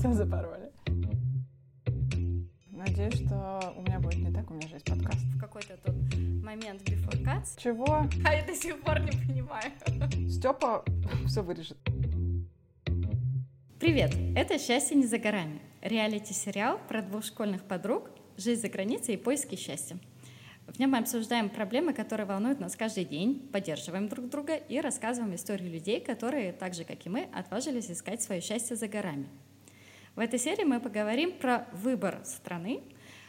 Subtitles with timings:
[0.00, 0.70] Все запороли.
[2.70, 5.22] Надеюсь, что у меня будет не так, у меня же есть подкаст.
[5.34, 5.94] В какой-то тот
[6.42, 7.58] момент before cuts.
[7.58, 8.08] Чего?
[8.24, 9.70] А я до сих пор не понимаю.
[10.26, 10.86] Степа
[11.26, 11.76] все вырежет.
[13.78, 14.16] Привет!
[14.34, 19.54] Это «Счастье не за горами»— реалити-сериал про двух школьных подруг, жизнь за границей и поиски
[19.54, 19.98] счастья.
[20.66, 25.34] В нем мы обсуждаем проблемы, которые волнуют нас каждый день, поддерживаем друг друга и рассказываем
[25.34, 29.28] истории людей, которые, так же как и мы, отважились искать свое счастье за горами.
[30.20, 32.82] В этой серии мы поговорим про выбор страны,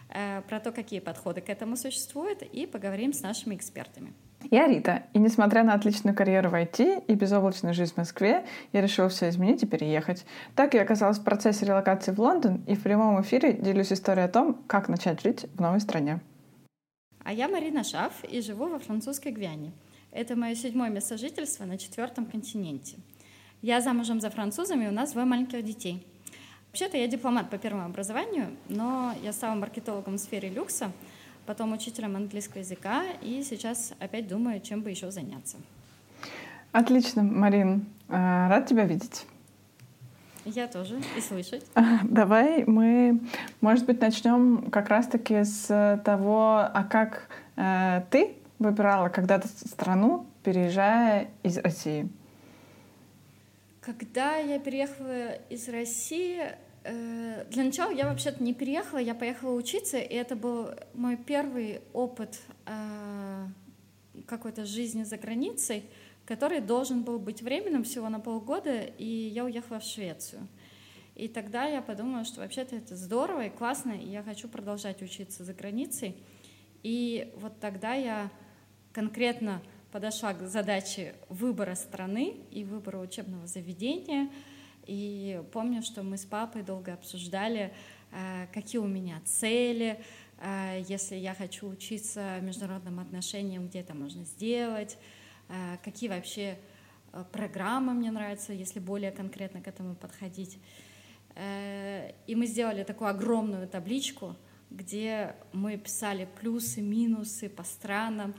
[0.10, 4.12] э, про то, какие подходы к этому существуют, и поговорим с нашими экспертами.
[4.50, 8.82] Я Рита, и несмотря на отличную карьеру в IT и безоблачную жизнь в Москве, я
[8.82, 10.26] решила все изменить и переехать.
[10.54, 14.28] Так я оказалась в процессе релокации в Лондон и в прямом эфире делюсь историей о
[14.28, 16.20] том, как начать жить в новой стране.
[17.24, 19.72] А я Марина Шаф и живу во французской Гвиане.
[20.12, 22.98] Это мое седьмое место жительства на четвертом континенте.
[23.62, 26.06] Я замужем за французами, и у нас двое маленьких детей.
[26.72, 30.92] Вообще-то я дипломат по первому образованию, но я стала маркетологом в сфере люкса,
[31.46, 35.58] потом учителем английского языка, и сейчас опять думаю, чем бы еще заняться.
[36.72, 37.88] Отлично, Марин.
[38.08, 39.26] Э, рад тебя видеть.
[40.46, 41.66] Я тоже, и слышать.
[42.04, 43.20] Давай мы,
[43.60, 51.32] может быть, начнем как раз-таки с того, а как э, ты выбирала когда-то страну, переезжая
[51.44, 52.10] из России?
[53.82, 59.98] Когда я переехала из России, э, для начала я вообще-то не переехала, я поехала учиться,
[59.98, 63.48] и это был мой первый опыт э,
[64.26, 65.84] какой-то жизни за границей—
[66.26, 70.48] который должен был быть временным всего на полгода, и я уехала в Швецию.
[71.16, 75.44] И тогда я подумала, что вообще-то это здорово и классно, и я хочу продолжать учиться
[75.44, 76.16] за границей.
[76.84, 78.32] И вот тогда я
[78.94, 84.30] конкретно подошла к задаче выбора страны и выбора учебного заведения.
[84.86, 87.74] И помню, что мы с папой долго обсуждали,
[88.12, 90.04] э, какие у меня цели,
[90.40, 94.98] э, если я хочу учиться международным отношениям, где это можно сделать,
[95.52, 96.58] Э, какие вообще
[97.34, 100.58] программы мне нравятся, если более конкретно к этому подходить.
[101.36, 104.38] И мы сделали такую огромную табличку,
[104.70, 108.34] где мы писали плюсы, минусы по странам,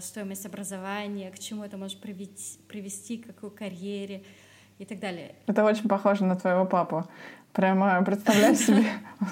[0.00, 4.22] стоимость образования, к чему это может привести, привести к какой карьере
[4.78, 5.34] и так далее.
[5.46, 7.06] Это очень похоже на твоего папу.
[7.52, 8.84] Прямо представляю себе,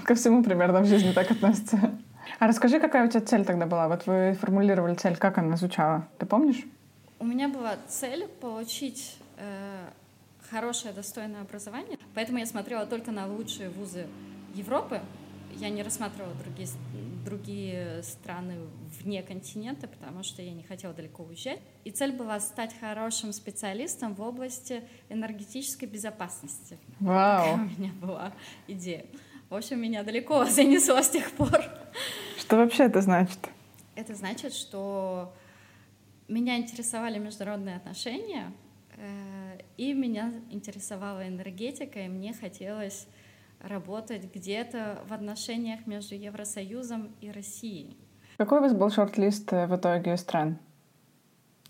[0.04, 1.98] ко всему примерно в жизни так относится.
[2.38, 3.88] А расскажи, какая у тебя цель тогда была?
[3.88, 6.08] Вот вы формулировали цель, как она звучала?
[6.18, 6.64] Ты помнишь?
[7.18, 9.86] У меня была цель получить э,
[10.50, 14.06] хорошее, достойное образование, поэтому я смотрела только на лучшие вузы
[14.54, 15.00] Европы.
[15.58, 16.68] Я не рассматривала другие,
[17.24, 18.56] другие страны
[19.00, 21.60] вне континента, потому что я не хотела далеко уезжать.
[21.84, 26.78] И цель была стать хорошим специалистом в области энергетической безопасности.
[27.00, 27.44] Вау!
[27.44, 28.32] Такая у меня была
[28.68, 29.06] идея.
[29.48, 31.64] В общем, меня далеко занесло с тех пор.
[32.38, 33.38] Что вообще это значит?
[33.94, 35.32] Это значит, что
[36.28, 38.52] меня интересовали международные отношения,
[38.96, 43.06] э, и меня интересовала энергетика, и мне хотелось
[43.66, 47.96] работать где-то в отношениях между Евросоюзом и Россией.
[48.38, 50.58] Какой у вас был шорт-лист э, в итоге стран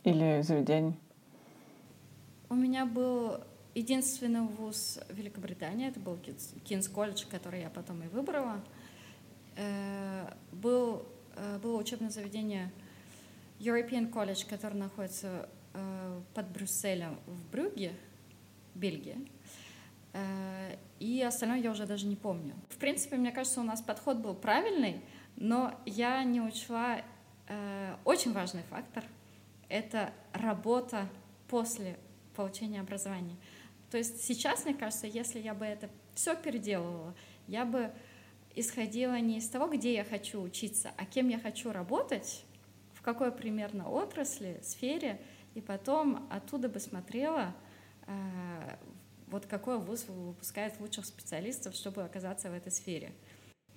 [0.05, 0.95] или заведений?
[2.49, 3.39] У меня был
[3.75, 6.19] единственный вуз Великобритании, это был
[6.65, 8.61] Кинс колледж, который я потом и выбрала.
[9.57, 11.07] Э, был,
[11.63, 12.73] было учебное заведение
[13.59, 17.93] European College, который находится э, под Брюсселем в Брюгге,
[18.75, 19.17] Бельгия.
[20.17, 22.55] Э, и остальное я уже даже не помню.
[22.71, 25.01] В принципе, мне кажется, у нас подход был правильный,
[25.37, 27.03] но я не учла
[27.49, 29.05] э, очень важный фактор—
[29.69, 31.09] это работа
[31.49, 31.99] после
[32.35, 33.37] получения образования.
[33.91, 37.15] То есть сейчас, мне кажется, если я бы это все переделывала,
[37.47, 37.93] я бы
[38.55, 42.45] исходила не из того, где я хочу учиться, а кем я хочу работать,
[43.07, 45.21] какой примерно отрасли, сфере,
[45.55, 47.55] и потом оттуда бы смотрела,
[48.09, 48.77] э,
[49.27, 53.13] вот какой вуз выпускает лучших специалистов, чтобы оказаться в этой сфере.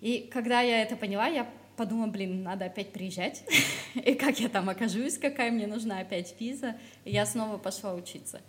[0.01, 3.43] И когда я это поняла, я подумала, блин, надо опять приезжать,
[3.95, 8.41] и как я там окажусь, какая мне нужна опять виза, и я снова пошла учиться.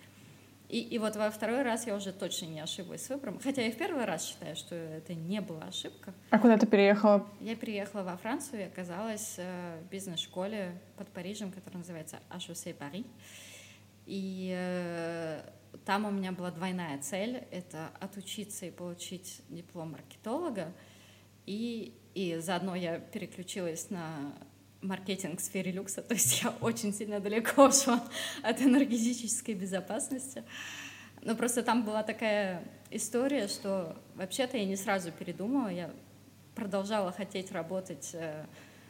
[0.70, 3.41] И, и вот во второй раз я уже точно не ошиблась с выбором.
[3.43, 6.14] Хотя я в первый раз считаю, что это не была ошибка.
[6.31, 7.26] А куда ты переехала?
[7.41, 13.05] Я переехала во Францию и оказалась э, в бизнес-школе под Парижем, которая называется HEC Paris.
[14.11, 15.41] И э,
[15.85, 20.73] там у меня была двойная цель— это отучиться и получить диплом маркетолога.
[21.47, 24.35] И, и заодно я переключилась на
[24.83, 28.05] маркетинг в сфере люкса, то есть я очень сильно далеко ушла
[28.43, 30.43] от энергетической безопасности.
[31.23, 35.89] Ну, просто там была такая история, что вообще-то я не сразу передумала, я
[36.57, 38.45] продолжала хотеть работать э,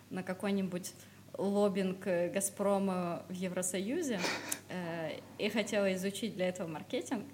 [0.09, 0.95] на какой-нибудь
[1.38, 4.21] лоббинг э, «Газпрома» в Евросоюзе
[4.69, 7.25] э, и хотела изучить для этого маркетинг.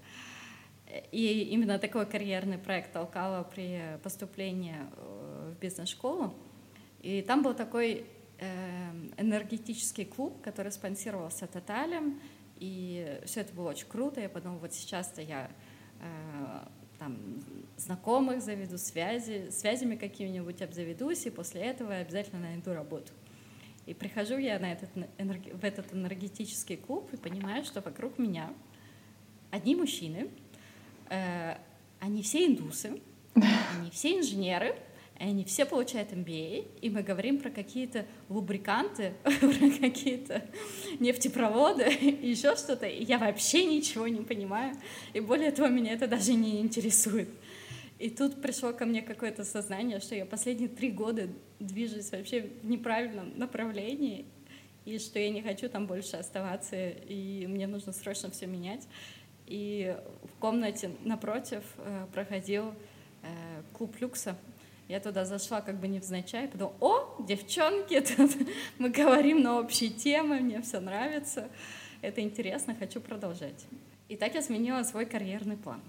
[1.12, 6.32] И именно такой карьерный проект толкала при поступлении в бизнес-школу.
[7.02, 8.06] И там был такой
[9.16, 12.20] энергетический клуб, который спонсировался Тоталем,
[12.58, 14.20] и все это было очень круто.
[14.20, 15.50] Я подумала, вот сейчас-то я
[16.00, 16.68] э,
[16.98, 17.18] там
[17.76, 23.12] знакомых заведу, связи, связями какими-нибудь обзаведусь, и после этого обязательно найду работу.
[23.86, 28.52] И прихожу я на этот, в этот энергетический клуб и понимаю, что вокруг меня
[29.52, 30.28] одни мужчины,
[31.08, 31.56] э,
[32.00, 33.00] они все индусы,
[33.34, 34.76] они все инженеры,
[35.18, 40.44] они все получают MBA, и мы говорим про какие-то лубриканты, про какие-то
[40.98, 44.74] нефтепроводы, и еще что-то, и я вообще ничего не понимаю,
[45.14, 47.28] и более того, меня это даже не интересует.
[47.98, 51.28] И тут пришло ко мне какое-то сознание, что я последние три года
[51.58, 54.26] движусь вообще в неправильном направлении,
[54.84, 58.86] и что я не хочу там больше оставаться, и мне нужно срочно все менять.
[59.46, 62.74] И в комнате напротив э, проходил
[63.22, 64.36] э, клуб люкса,
[64.88, 68.30] я туда зашла как бы невзначай, подумала, о, девчонки, тут
[68.78, 71.48] мы говорим на общие темы, мне все нравится,
[72.02, 73.66] это интересно, хочу продолжать.
[74.08, 75.80] И так я сменила свой карьерный план.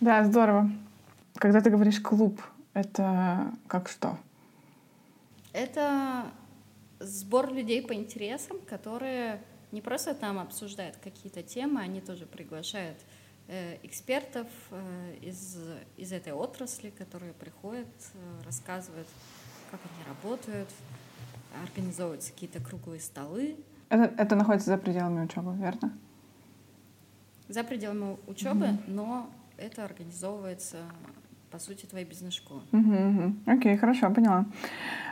[0.00, 0.70] Да, здорово.
[1.34, 2.40] Когда ты говоришь клуб,
[2.74, 4.18] это как что?
[5.52, 6.24] Это
[7.00, 12.98] сбор людей по интересам, которые не просто там обсуждают какие-то темы, они тоже приглашают
[13.48, 15.58] Э, экспертов э, из,
[15.96, 19.08] из этой отрасли, которые приходят, э, рассказывают,
[19.70, 20.68] как они работают,
[21.62, 23.56] организовываются какие-то круглые столы.
[23.88, 25.92] Это, это находится за пределами учебы, верно?
[27.48, 28.84] За пределами учебы, mm-hmm.
[28.86, 30.78] но это организовывается,
[31.52, 32.62] по сути, твоей бизнес-школы.
[32.72, 33.34] Mm-hmm.
[33.46, 34.46] Окей, хорошо, поняла.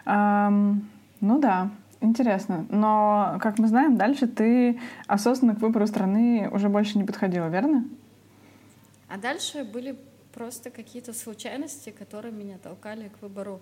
[0.07, 0.81] Um,
[1.21, 1.71] ну да,
[2.03, 2.67] Интересно.
[2.71, 7.85] Но, как мы знаем, дальше ты осознанно к выбору страны уже больше не подходила, верно?
[9.07, 9.99] А дальше были
[10.33, 13.61] просто какие-то случайности, которые меня толкали к выбору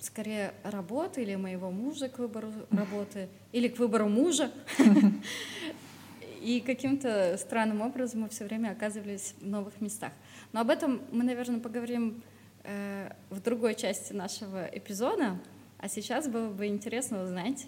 [0.00, 4.50] скорее работы или моего мужа к выбору работы, или к выбору мужа.
[6.40, 10.12] И каким-то странным образом мы все время оказывались в новых местах.
[10.52, 12.22] Но об этом мы, наверное, поговорим
[12.64, 15.38] э, в другой части нашего эпизода.
[15.78, 17.66] А сейчас было бы интересно узнать,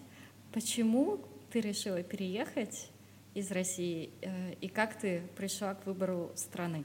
[0.52, 1.18] почему
[1.52, 2.90] ты решила переехать
[3.34, 6.84] из России, э, и как ты пришла к выбору страны?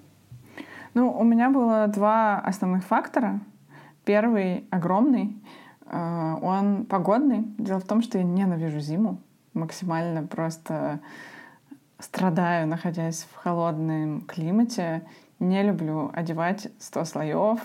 [0.93, 3.41] Ну, у меня было два основных фактора.
[4.05, 5.35] Первый огромный,
[5.85, 7.43] э, он погодный.
[7.57, 9.21] Дело в том, что я ненавижу зиму
[9.53, 10.99] максимально просто
[11.99, 15.01] страдаю, находясь в холодном климате.
[15.45, 17.59] Не люблю одевать 100 слоев,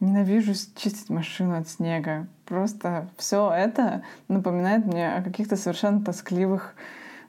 [0.00, 2.26] ненавижу чистить машину от снега.
[2.44, 6.74] Просто все это напоминает мне о каких-то совершенно тоскливых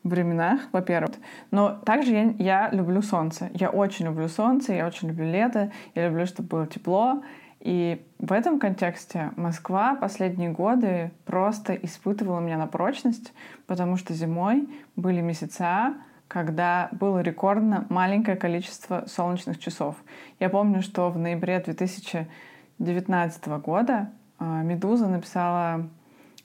[0.03, 1.11] временах, во-первых.
[1.51, 3.51] Но также я, я люблю солнце.
[3.53, 7.21] Я очень люблю солнце, я очень люблю лето, я люблю, чтобы было тепло.
[7.59, 13.33] И в этом контексте Москва последние годы просто испытывала меня на прочность,
[13.67, 15.93] потому что зимой были месяца,
[16.35, 19.95] когда было рекордно маленькое количество солнечных часов.
[20.37, 25.89] Я помню, что в ноябре 2019 года а, «Медуза» написала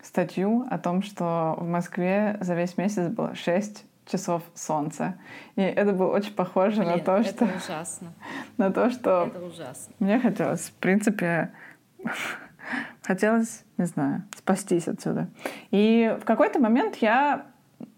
[0.01, 5.17] статью о том, что в Москве за весь месяц было 6 часов солнца.
[5.57, 7.49] И это было очень похоже Блин, на то, это что...
[7.57, 8.13] ужасно.
[8.59, 9.25] На то, что...
[9.27, 9.93] Это ужасно.
[9.99, 11.51] Мне хотелось, в принципе,
[13.03, 15.31] хотелось, не знаю, спастись отсюда.
[15.73, 17.51] И в какой-то момент я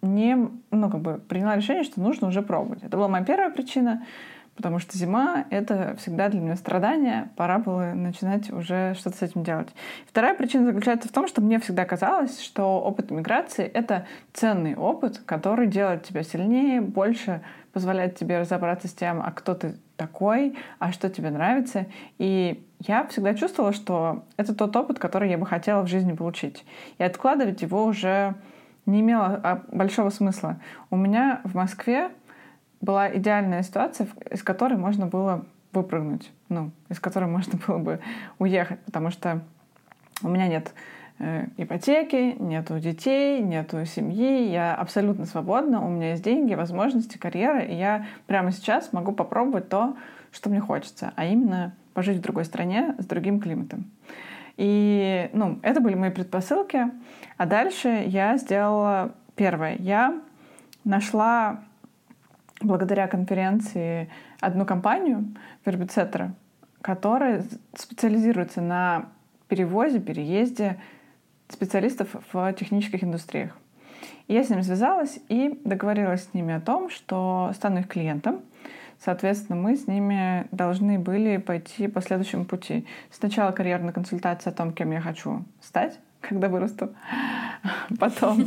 [0.03, 0.37] не,
[0.71, 2.83] ну, как бы приняла решение, что нужно уже пробовать.
[2.83, 4.05] Это была моя первая причина
[4.57, 9.45] потому что зима— это всегда для меня страдание, пора было начинать уже что-то с этим
[9.45, 9.69] делать.
[10.07, 15.21] Вторая причина заключается в том, что мне всегда казалось, что опыт миграции— это ценный опыт,
[15.25, 20.93] который делает тебя сильнее, больше позволяет тебе разобраться с тем, а кто ты такой, а
[20.93, 21.87] что тебе нравится.
[22.19, 26.67] И я всегда чувствовала, что это тот опыт, который я бы хотела в жизни получить.
[26.99, 28.35] И откладывать его уже
[28.87, 30.59] не имело а, большого смысла.
[30.91, 32.11] У меня в Москве
[32.81, 38.01] была идеальная ситуация, из которой можно было выпрыгнуть, ну, из которой можно было бы
[38.39, 39.43] уехать, потому что
[40.23, 40.73] у меня нет
[41.19, 47.61] э, ипотеки, нету детей, нету семьи, я абсолютно свободна, у меня есть деньги, возможности, карьера,
[47.61, 49.97] и я прямо сейчас могу попробовать то,
[50.31, 53.85] что мне хочется, а именно пожить в другой стране с другим климатом.
[54.57, 56.91] И, ну, это были мои предпосылки.
[57.37, 59.77] А дальше я сделала первое.
[59.79, 60.21] Я
[60.85, 61.63] нашла
[62.61, 66.35] благодаря конференции одну компанию, Вербицетра,
[66.81, 67.45] которая
[67.75, 69.07] специализируется на
[69.49, 70.81] перевозе, переезде
[71.49, 73.57] специалистов в технических индустриях.
[74.27, 78.41] И я с ними связалась и договорилась с ними о том, что стану их клиентом.
[79.05, 82.87] Соответственно, мы с ними должны были пойти по следующему пути.
[83.11, 86.91] Сначала карьерная консультация о том, кем я хочу стать, когда вырасту.
[87.99, 88.41] Потом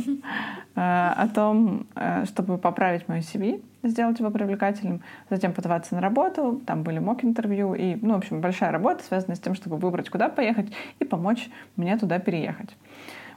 [0.74, 5.02] э, о том, э, чтобы поправить мою CV, сделать его привлекательным.
[5.28, 6.62] Затем подаваться на работу.
[6.66, 7.74] Там были мок-интервью.
[7.74, 11.50] И, ну, в общем, большая работа, связанная с тем, чтобы выбрать, куда поехать и помочь
[11.76, 12.74] мне туда переехать.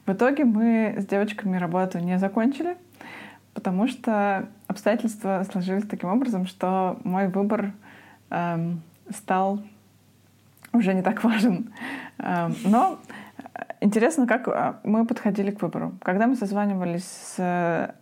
[0.06, 2.78] В итоге мы с девочками работу не закончили,
[3.60, 7.74] потому что обстоятельства сложились таким образом, что мой выбор
[8.30, 9.62] эм, стал
[10.72, 11.74] уже не так важен.
[12.20, 13.00] Эм, но
[13.82, 15.92] интересно, как э, мы подходили к выбору.
[16.02, 17.94] Когда мы созванивались с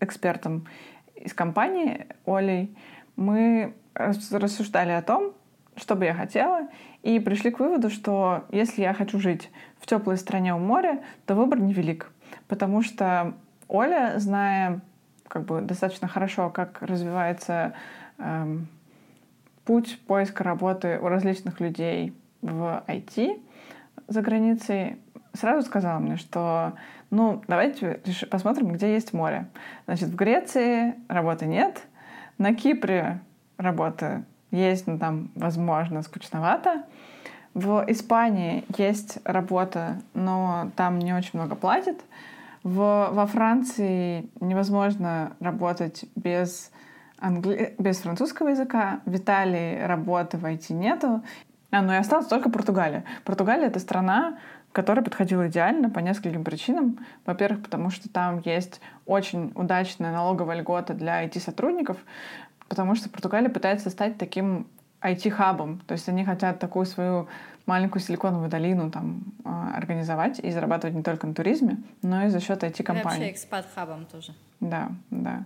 [0.00, 0.66] экспертом
[1.14, 2.76] из компании Олей,
[3.16, 5.32] мы рассуждали о том,
[5.74, 6.68] что бы я хотела,
[7.02, 11.34] и пришли к выводу, что если я хочу жить в теплой стране у моря, то
[11.34, 12.10] выбор невелик.
[12.46, 13.32] Потому что
[13.68, 14.80] Оля, зная
[15.28, 17.74] как бы достаточно хорошо, как развивается
[18.18, 18.68] эм,
[19.64, 23.42] путь поиска работы у различных людей в IT
[24.08, 24.98] за границей,
[25.32, 26.74] сразу сказала мне, что
[27.10, 29.46] ну, давайте посмотрим, где есть море.
[29.86, 31.82] Значит, в Греции работы нет,
[32.38, 33.20] на Кипре
[33.56, 36.84] работы есть, но там, возможно, скучновато.
[37.54, 41.96] В Испании есть работа, но там не очень много платят.
[42.66, 46.72] В, во Франции невозможно работать без,
[47.16, 47.76] англи...
[47.78, 49.02] без французского языка.
[49.04, 51.22] В Италии работы в IT нету.
[51.70, 53.04] А, ну и осталась только Португалия.
[53.22, 54.38] Португалия— это страна,
[54.72, 56.98] которая подходила идеально по нескольким причинам.
[57.24, 61.98] Во-первых, потому что там есть очень удачная налоговая льгота для IT-сотрудников,
[62.66, 64.66] потому что Португалия пытается стать таким
[65.02, 65.82] IT-хабом.
[65.86, 67.28] То есть они хотят такую свою
[67.66, 72.40] маленькую силиконовую долину там а, организовать и зарабатывать не только на туризме, но и за
[72.40, 73.04] счет IT-компаний.
[73.04, 74.34] Вообще экспат-хабом тоже.
[74.60, 75.44] Да, да.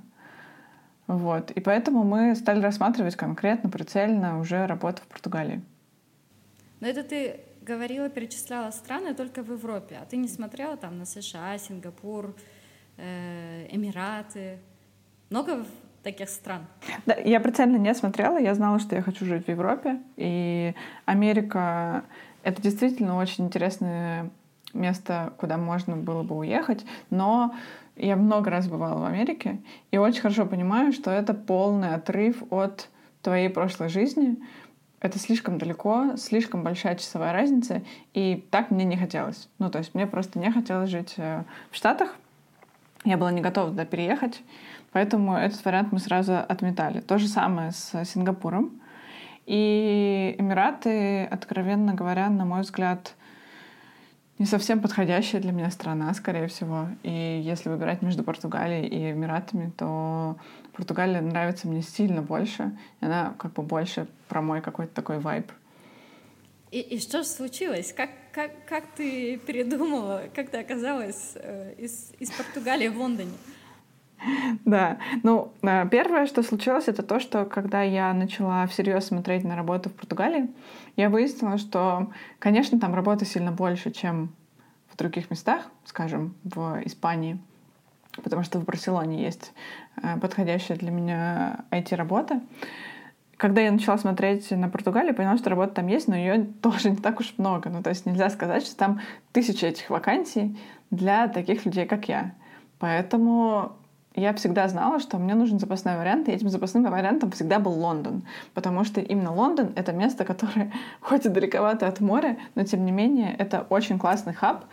[1.06, 1.50] Вот.
[1.50, 5.60] И поэтому мы стали рассматривать конкретно, прицельно уже работу в Португалии.
[6.78, 11.04] Но это ты говорила, перечисляла страны только в Европе, а ты не смотрела там на
[11.04, 12.34] США, Сингапур,
[12.96, 14.58] э, Эмираты?
[15.30, 15.64] Много
[16.02, 16.66] таких стран?
[17.06, 22.04] Да, я прицельно не смотрела, я знала, что я хочу жить в Европе, и Америка—
[22.42, 24.30] это действительно очень интересное
[24.72, 27.54] место, куда можно было бы уехать, но
[27.96, 32.88] я много раз бывала в Америке и очень хорошо понимаю, что это полный отрыв от
[33.22, 34.36] твоей прошлой жизни.
[35.00, 39.48] Это слишком далеко, слишком большая часовая разница, и так мне не хотелось.
[39.58, 42.16] Ну, то есть мне просто не хотелось жить э, в Штатах.
[43.04, 44.42] Я была не готова туда переехать.
[44.92, 47.00] Поэтому этот вариант мы сразу отметали.
[47.00, 48.80] То же самое с Сингапуром.
[49.46, 53.14] И Эмираты, откровенно говоря, на мой взгляд,
[54.38, 56.88] не совсем подходящая для меня страна, скорее всего.
[57.02, 60.36] И если выбирать между Португалией и Эмиратами, то
[60.72, 62.76] Португалия нравится мне сильно больше.
[63.00, 65.52] Она как бы больше про мой какой-то такой вайб.
[66.70, 67.92] И, и что же случилось?
[67.92, 73.32] Как, как, как ты передумала, как ты оказалась э, из, из Португалии в Лондоне?
[74.64, 74.98] Да.
[75.22, 79.90] Ну, э, первое, что случилось, это то, что когда я начала всерьез смотреть на работу
[79.90, 80.50] в Португалии,
[80.96, 84.34] я выяснила, что, конечно, там работы сильно больше, чем
[84.92, 87.38] в других местах, скажем, в Испании,
[88.22, 89.52] потому что в Барселоне есть
[90.02, 92.40] э, подходящая для меня IT-работа.
[93.36, 96.96] Когда я начала смотреть на Португалию, поняла, что работа там есть, но ее тоже не
[96.96, 97.70] так уж много.
[97.70, 99.00] Ну, то есть нельзя сказать, что там
[99.32, 100.58] тысячи этих вакансий
[100.90, 102.34] для таких людей, как я.
[102.78, 103.76] Поэтому
[104.14, 108.22] я всегда знала, что мне нужен запасной вариант, и этим запасным вариантом всегда был Лондон.
[108.54, 112.92] Потому что именно Лондон— это место, которое хоть и далековато от моря, но тем не
[112.92, 114.64] менее это очень классный хаб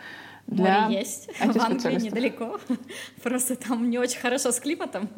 [0.46, 2.58] для Море есть, в Англии недалеко.
[3.22, 5.08] Просто там не очень хорошо с климатом.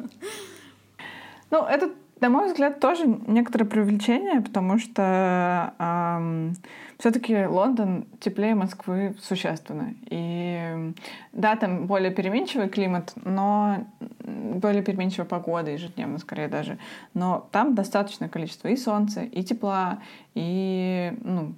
[1.49, 6.55] Ну, это на мой взгляд, тоже некоторое привлечение, потому что эм,
[6.99, 9.95] все-таки Лондон теплее Москвы существенно.
[10.05, 10.93] И
[11.33, 13.87] да, там более переменчивый климат, но
[14.19, 16.77] более переменчивая погода ежедневно, скорее даже.
[17.15, 19.99] Но там достаточное количество и солнца, и тепла,
[20.35, 21.53] и ну,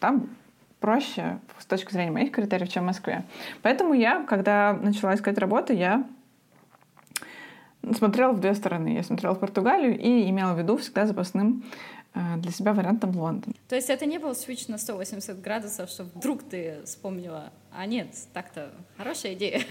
[0.00, 0.28] там
[0.80, 3.22] проще с точки зрения моих критериев, чем в Москве.
[3.62, 6.04] Поэтому я, когда начала искать работу, я
[7.96, 8.94] смотрела в две стороны.
[8.94, 11.64] Я смотрела в Португалию и имела в виду всегда запасным
[12.14, 13.54] э, для себя вариантом Лондон.
[13.68, 18.08] То есть это не был свич на 180 градусов, что вдруг ты вспомнила, а нет,
[18.32, 19.62] так-то хорошая идея.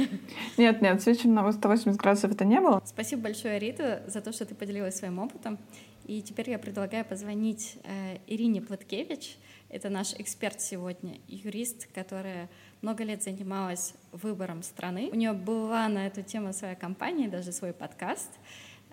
[0.58, 2.82] Нет, нет, свич на 180 градусов это не было.
[2.86, 5.58] Спасибо большое, Рита, за то, что ты поделилась своим опытом.
[6.06, 9.38] И теперь я предлагаю позвонить э, Ирине Платкевич.
[9.70, 12.50] Это наш эксперт сегодня, юрист, которая
[12.82, 15.10] много лет занималась выбором страны.
[15.12, 18.30] У нее была на эту тему своя компания, даже свой подкаст.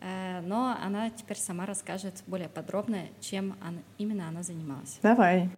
[0.00, 3.56] Э, но она теперь сама расскажет более подробно, чем
[3.98, 4.98] именно она занималась.
[5.02, 5.50] Давай.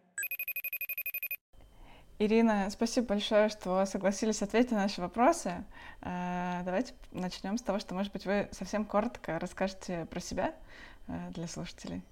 [2.20, 5.64] Ирина, спасибо большое, что согласились ответить на наши вопросы.
[6.00, 10.54] Э, давайте начнем с того, что, может быть, вы совсем коротко расскажете про себя
[11.06, 12.02] э, для слушателей.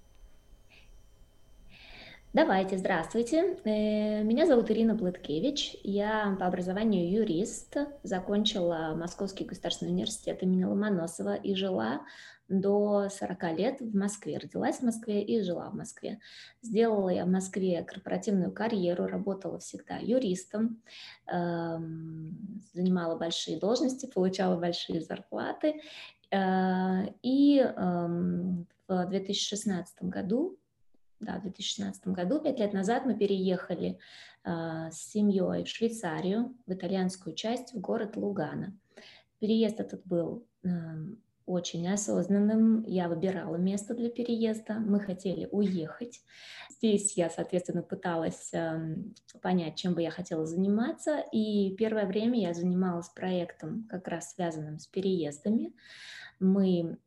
[2.33, 3.57] Давайте, здравствуйте.
[3.63, 5.77] Меня зовут Ирина Плыткевич.
[5.83, 12.01] Я по образованию юрист, закончила Московский государственный университет имени Ломоносова и жила
[12.49, 14.37] до 40 лет в Москве.
[14.37, 16.19] Родилась в Москве и жила в Москве.
[16.61, 20.81] Сделала я в Москве корпоративную карьеру, работала всегда юристом,
[21.27, 25.81] эм, занимала большие должности, получала большие зарплаты.
[26.29, 30.57] Э, и эм, в 2016 году
[31.19, 33.99] да, в 2016 году, пять лет назад, мы переехали
[34.43, 34.49] э,
[34.91, 38.77] с семьей в Швейцарию, в итальянскую часть, в город Лугана.
[39.39, 40.69] Переезд этот был э,
[41.47, 42.83] очень осознанным.
[42.83, 44.75] Я выбирала место для переезда.
[44.75, 46.21] Мы хотели уехать.
[46.69, 48.95] Здесь я, соответственно, пыталась э,
[49.41, 51.23] понять, чем бы я хотела заниматься.
[51.31, 55.73] И первое время я занималась проектом, как раз связанным с переездами.
[56.39, 56.99] Мы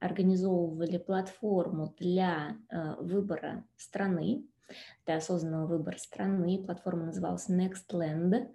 [0.00, 4.44] организовывали платформу для э, выбора страны,
[5.06, 6.62] для осознанного выбора страны.
[6.64, 8.48] Платформа называлась Nextland.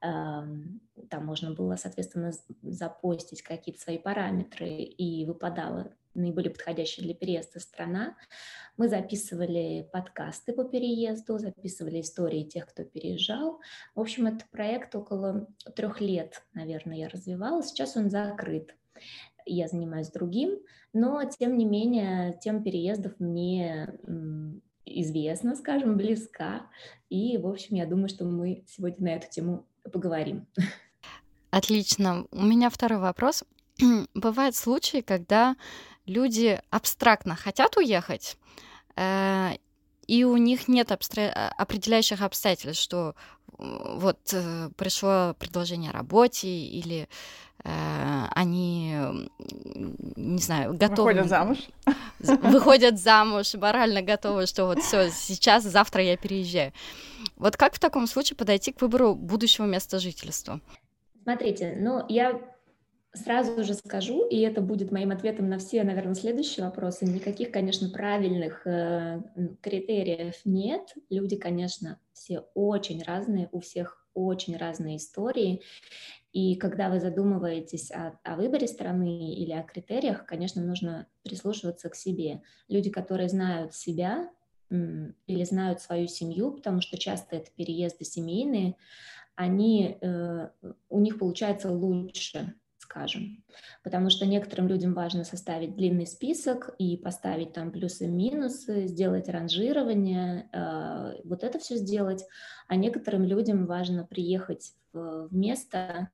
[0.00, 2.32] Там можно было, соответственно,
[2.62, 8.16] запостить какие-то свои параметры, и выпадала наиболее подходящая для переезда страна.
[8.78, 13.60] Мы записывали подкасты по переезду, записывали истории тех, кто переезжал.
[13.94, 17.62] В общем, этот проект около трех лет, наверное, я развивала.
[17.62, 18.74] Сейчас он закрыт.
[19.52, 20.58] Я занимаюсь другим,
[20.92, 23.98] но, тем не менее, тем переездов мне
[24.84, 26.66] известна, скажем, близка.
[27.08, 30.46] И, в общем, я думаю, что мы сегодня на эту тему поговорим.
[31.50, 32.26] Отлично.
[32.30, 33.44] У меня второй вопрос.
[34.14, 35.56] Бывают случаи, когда
[36.06, 38.36] люди абстрактно хотят уехать,
[38.96, 39.50] э,
[40.06, 43.14] и у них нет абстра- определяющих обстоятельств, что
[43.58, 47.06] вот э, пришло предложение о работе или э,
[47.62, 48.94] они,
[50.16, 51.12] не знаю, готовы.
[51.12, 51.58] Выходят замуж.
[52.18, 56.72] Выходят замуж, морально готовы, что вот все, сейчас, завтра я переезжаю.
[57.36, 60.60] Вот как в таком случае подойти к выбору будущего места жительства?
[61.22, 62.40] Смотрите, ну я
[63.12, 67.06] Сразу же скажу, и это будет моим ответом на все, наверное, следующие вопросы.
[67.06, 69.20] Никаких, конечно, правильных э,
[69.60, 70.94] критериев нет.
[71.08, 75.60] Люди, конечно, все очень разные, у всех очень разные истории.
[76.32, 81.96] И когда вы задумываетесь о, о выборе страны или о критериях, конечно, нужно прислушиваться к
[81.96, 82.42] себе.
[82.68, 84.30] Люди, которые знают себя
[84.70, 88.76] или знают свою семью, потому что часто это переезды семейные,
[89.34, 90.48] они, э,
[90.88, 92.54] у них получается лучше
[92.90, 93.44] скажем.
[93.84, 101.20] Потому что некоторым людям важно составить длинный список и поставить там плюсы-минусы, сделать ранжирование, э,
[101.24, 102.24] вот это все сделать.
[102.66, 106.10] А некоторым людям важно приехать в, в место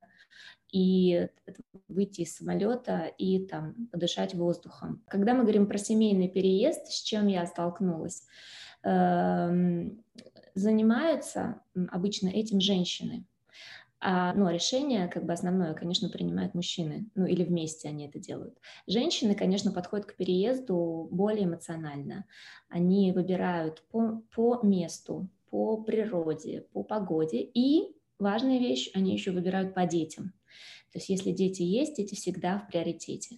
[0.77, 1.27] и
[1.87, 5.03] выйти из самолета и там подышать воздухом.
[5.07, 8.27] Когда мы говорим про семейный переезд, с чем я столкнулась,
[8.83, 10.03] эм,
[10.53, 13.25] занимаются обычно этим женщины.
[13.99, 18.55] А, ну, решение, как бы основное, конечно, принимают мужчины, ну или вместе они это делают.
[18.85, 22.25] Женщины, конечно, подходят к переезду более эмоционально.
[22.69, 27.39] Они выбирают по, по месту, по природе, по погоде.
[27.41, 30.33] И важная вещь, они еще выбирают по детям.
[30.97, 33.37] То есть если дети есть, дети всегда в приоритете.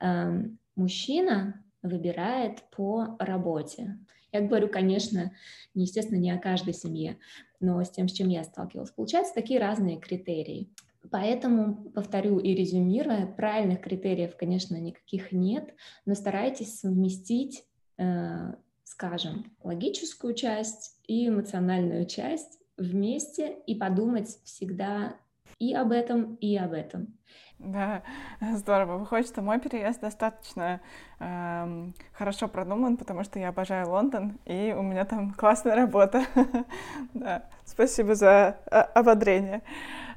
[0.00, 4.00] Эм, мужчина выбирает по работе.
[4.32, 5.30] Я говорю, конечно,
[5.74, 7.20] естественно, не о каждой семье,
[7.60, 8.90] но с тем, с чем я сталкивалась.
[8.90, 10.72] Получаются такие разные критерии.
[11.08, 15.72] Поэтому, повторю и резюмируя, правильных критериев, конечно, никаких нет,
[16.04, 17.62] но старайтесь совместить,
[17.96, 25.16] э, скажем, логическую часть и эмоциональную часть вместе и подумать всегда
[25.58, 27.18] и об этом, и об этом.
[27.58, 28.02] Да,
[28.54, 28.98] здорово.
[28.98, 30.80] Выходит, что мой переезд достаточно
[31.18, 36.24] эм, хорошо продуман, потому что я обожаю Лондон, и у меня там классная работа.
[37.14, 39.62] да, спасибо за э, ободрение.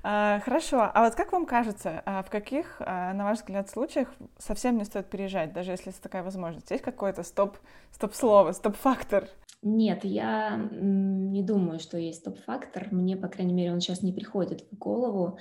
[0.04, 4.08] Э, хорошо, а вот как вам кажется, э, в каких, э, на ваш взгляд, случаях
[4.38, 6.70] совсем не стоит переезжать, даже если есть такая возможность?
[6.70, 7.58] Есть какое-то стоп,
[7.92, 9.28] стоп-слово, стоп-фактор?
[9.64, 12.88] Нет, я не думаю, что есть стоп-фактор.
[12.92, 15.38] Мне, по крайней мере, он сейчас не приходит в голову.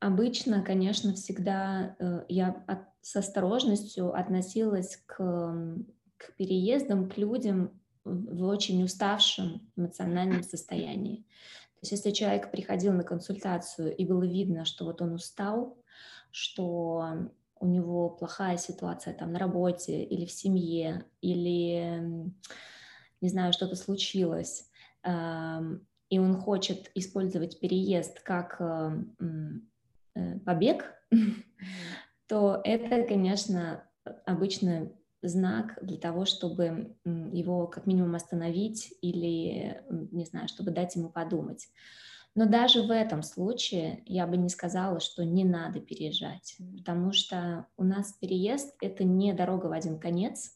[0.00, 2.64] Обычно, конечно, всегда э, я
[3.00, 5.16] с осторожностью относилась к,
[6.16, 11.24] к переездам, к людям в очень уставшем эмоциональном состоянии.
[11.80, 15.76] То есть если человек приходил на консультацию и было видно, что вот он устал,
[16.30, 17.30] что
[17.60, 22.32] у него плохая ситуация там на работе или в семье, или,
[23.20, 24.70] не знаю, что-то случилось,
[25.04, 28.60] и он хочет использовать переезд как
[30.18, 30.94] Э, побег,
[32.28, 33.84] то это, конечно,
[34.26, 34.90] обычно
[35.22, 41.68] знак для того, чтобы его как минимум остановить или, не знаю, чтобы дать ему подумать.
[42.38, 47.66] Но даже в этом случае я бы не сказала, что не надо переезжать, потому что
[47.76, 50.54] у нас переезд— это не дорога в один конец.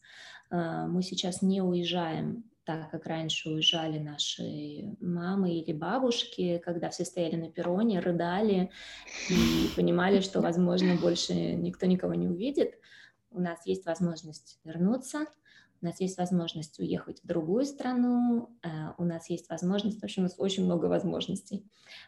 [0.53, 7.05] Э, мы сейчас не уезжаем так как раньше уезжали наши мамы или бабушки, когда все
[7.05, 8.71] стояли на перроне, рыдали
[9.29, 12.79] и понимали, что, возможно, больше никто никого не увидит.
[13.33, 15.27] У нас есть возможность вернуться,
[15.83, 18.69] у нас есть возможность уехать в другую страну, э,
[18.99, 21.67] у нас есть возможность, в общем, у нас очень много возможностей.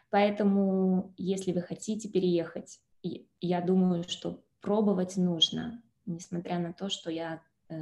[0.09, 2.79] Поэтому, если вы хотите переехать,
[3.41, 7.75] я думаю, что пробовать нужно, несмотря на то, что я э,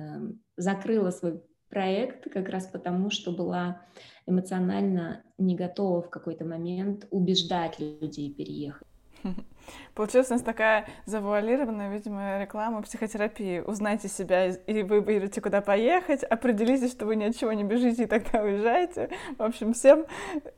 [0.57, 3.81] закрыла свой проект как раз потому, что была
[4.25, 8.87] эмоционально не готова в какой-то момент убеждать людей переехать.
[9.93, 13.59] Получилась у нас такая завуалированная, видимо, реклама психотерапии.
[13.59, 18.07] Узнайте себя и выберите, куда поехать, определитесь, что вы ни от чего не бежите, и
[18.07, 19.09] тогда уезжаете.
[19.37, 20.05] В общем, всем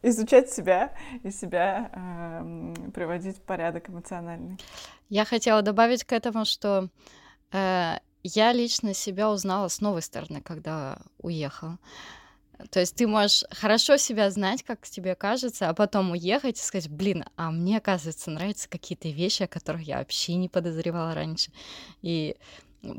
[0.02, 4.58] изучать себя и себя э, приводить в порядок эмоциональный.
[5.10, 6.90] Я хотела добавить к этому, что
[7.52, 11.78] э, я лично себя узнала с новой стороны, когда уехала.
[12.70, 16.90] То есть ты можешь хорошо себя знать, как тебе кажется, а потом уехать и сказать,
[16.90, 21.52] блин, а мне, оказывается, нравятся какие-то вещи, о которых я вообще не подозревала раньше.
[22.02, 22.36] И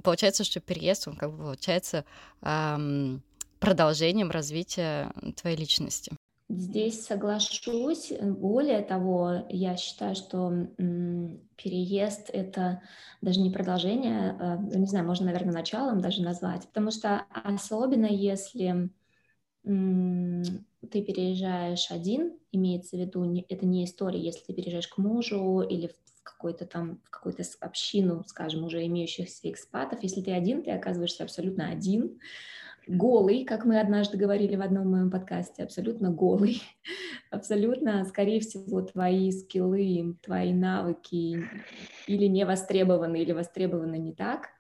[0.03, 2.05] получается, что переезд, он как бы получается
[2.43, 3.23] эм,
[3.59, 6.13] продолжением развития твоей личности.
[6.49, 8.13] Здесь соглашусь.
[8.21, 10.53] Более того, я считаю, что
[11.57, 12.83] переезд— это
[13.21, 18.07] даже не продолжение, а, ну, не знаю, можно, наверное, началом даже назвать, потому что особенно
[18.07, 18.91] если
[19.67, 25.89] ты переезжаешь один, имеется в виду, это не история, если ты переезжаешь к мужу или
[25.89, 31.25] в какой-то там, в какую-то общину, скажем, уже имеющихся экспатов, если ты один, ты оказываешься
[31.25, 32.21] абсолютно один,
[32.87, 36.63] голый, как мы однажды говорили в одном моем подкасте, абсолютно голый,
[37.31, 41.45] абсолютно, скорее всего, твои скиллы, твои навыки
[42.07, 44.51] или не востребованы, или востребованы не так,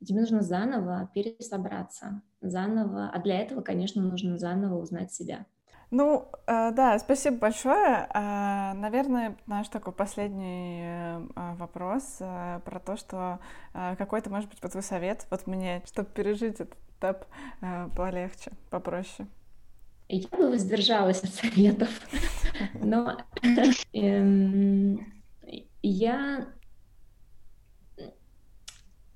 [0.00, 5.46] и тебе нужно заново пересобраться, заново, а для этого, конечно, нужно заново узнать себя.
[5.90, 8.08] Ну, э, да, спасибо большое.
[8.14, 13.40] Э, наверное, наш такой последний э, вопрос про то, что
[13.72, 17.26] какой-то, может быть, вот твой совет вот мне, чтобы пережить этот этап
[17.96, 19.28] полегче, попроще.
[20.08, 21.88] Я бы воздержалась от советов,
[22.74, 23.16] но
[23.92, 25.06] эм,
[25.82, 26.48] я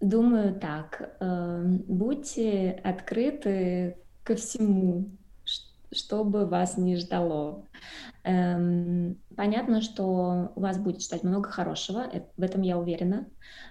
[0.04, 5.10] думаю так, будьте открыты ко всему,
[5.92, 7.66] что бы вас не ждало.
[8.24, 13.26] Эм, понятно, что у вас будет ждать много хорошего, в этом я уверена,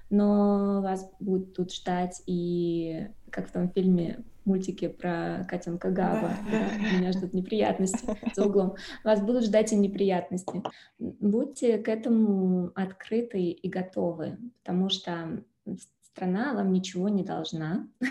[0.09, 6.97] но вас будет тут ждать и, как в том фильме, мультике про котенка Гава, да,
[6.97, 10.61] меня ждут неприятности за углом, вас будут ждать и неприятности.
[10.99, 15.43] Будьте к этому открыты и готовы, потому что
[16.13, 17.87] страна вам ничего не должна.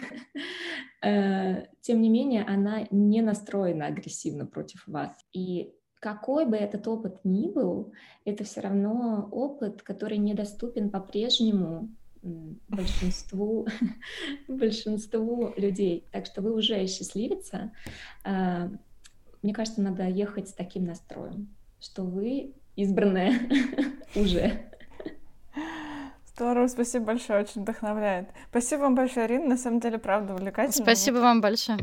[1.05, 5.11] Э, тем не менее, она не настроена агрессивно против вас.
[5.33, 7.93] И какой бы этот опыт ни был,
[8.25, 11.89] это все равно опыт, который недоступен по-прежнему
[12.23, 13.67] большинству,
[14.47, 16.07] большинству людей.
[16.13, 17.73] Так что вы уже счастливица.
[18.25, 18.69] Э,
[19.43, 23.41] мне кажется, надо ехать с таким настроем, что вы избранная
[24.15, 24.72] уже.
[26.43, 28.29] Здорово, спасибо большое, очень вдохновляет.
[28.51, 30.85] Спасибо вам большое, Арина, на самом деле, правда, увлекательно.
[30.85, 31.79] Спасибо вам большое.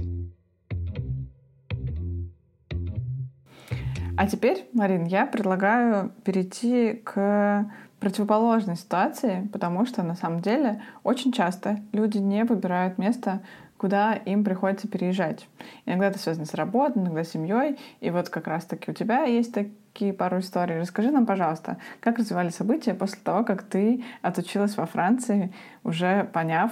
[4.17, 11.31] А теперь, Марин, я предлагаю перейти к противоположной ситуации, потому что на самом деле очень
[11.31, 13.41] часто люди не выбирают место,
[13.77, 15.47] куда им приходится переезжать.
[15.85, 17.77] Иногда это связано с работой, иногда с семьей.
[18.01, 19.53] И вот как раз-таки у тебя есть
[19.93, 20.79] такие пару историй.
[20.79, 26.71] Расскажи нам, пожалуйста, как развивались события после того, как ты отучилась во Франции, уже поняв,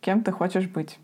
[0.00, 0.98] кем ты хочешь быть?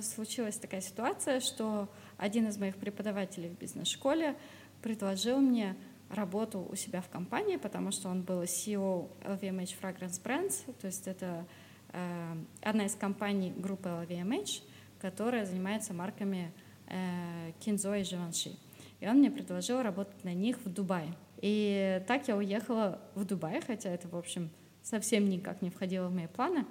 [0.00, 4.34] Случилась такая ситуация, что один из моих преподавателей в бизнес-школе
[4.82, 5.76] предложил мне
[6.10, 11.06] работу у себя в компании, потому что он был CEO LVMH Fragrance Brands, то есть
[11.06, 11.46] это
[11.92, 14.62] э, одна из компаний группы LVMH,
[15.00, 16.52] которая занимается марками
[16.86, 18.56] э, Кинзо и Givenchy.
[19.04, 21.12] И он мне предложил работать на них в Дубае.
[21.42, 24.48] И так я уехала в Дубай, хотя это, в общем,
[24.82, 26.64] совсем никак не входило в мои планы.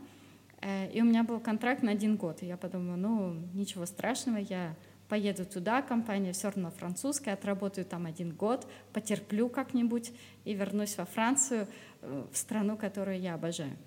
[0.59, 2.41] Э, и у меня был контракт на один год.
[2.41, 4.75] И я подумала, ну, ничего страшного, я
[5.09, 10.11] поеду туда, компания все равно французская, отработаю там один год, потерплю как-нибудь
[10.43, 11.67] и вернусь во Францию,
[12.01, 13.77] э, в страну, которую я обожаю.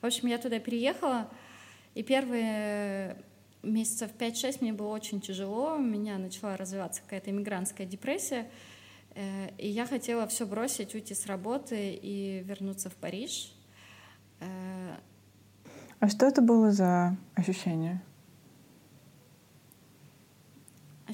[0.00, 1.28] В общем, я туда переехала,
[1.96, 3.16] и первые
[3.64, 8.50] месяцев 5-6 мне было очень тяжело, у меня начала развиваться какая-то иммигрантская депрессия,
[9.14, 13.52] э, и я хотела все бросить, уйти с работы и вернуться в Париж.
[14.40, 14.96] Э,
[16.00, 18.02] а что это было за ощущение?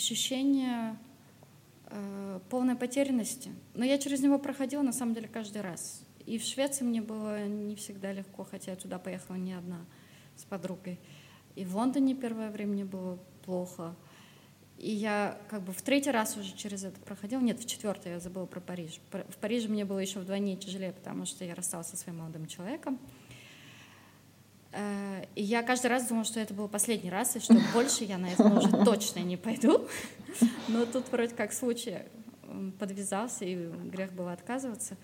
[0.00, 0.96] ощущение
[1.86, 3.50] э, полной потерянности.
[3.74, 6.02] Но я через него проходила, на самом деле, каждый раз.
[6.26, 9.84] И в Швеции мне было не всегда легко, хотя я туда поехала не одна
[10.36, 10.98] с подругой.
[11.54, 13.94] И в Лондоне первое время мне было плохо.
[14.78, 17.40] И я как бы в третий раз уже через это проходила.
[17.40, 19.00] Нет, в четвертый я забыла про Париж.
[19.10, 22.98] В Париже мне было еще вдвойне тяжелее, потому что я рассталась со своим молодым человеком.
[24.72, 28.18] Э, и я каждый раз думала, что это был последний раз, и что больше я
[28.18, 29.86] на это уже точно не пойду.
[30.68, 31.98] Но тут вроде как случай
[32.78, 34.96] подвязался, и грех было отказываться.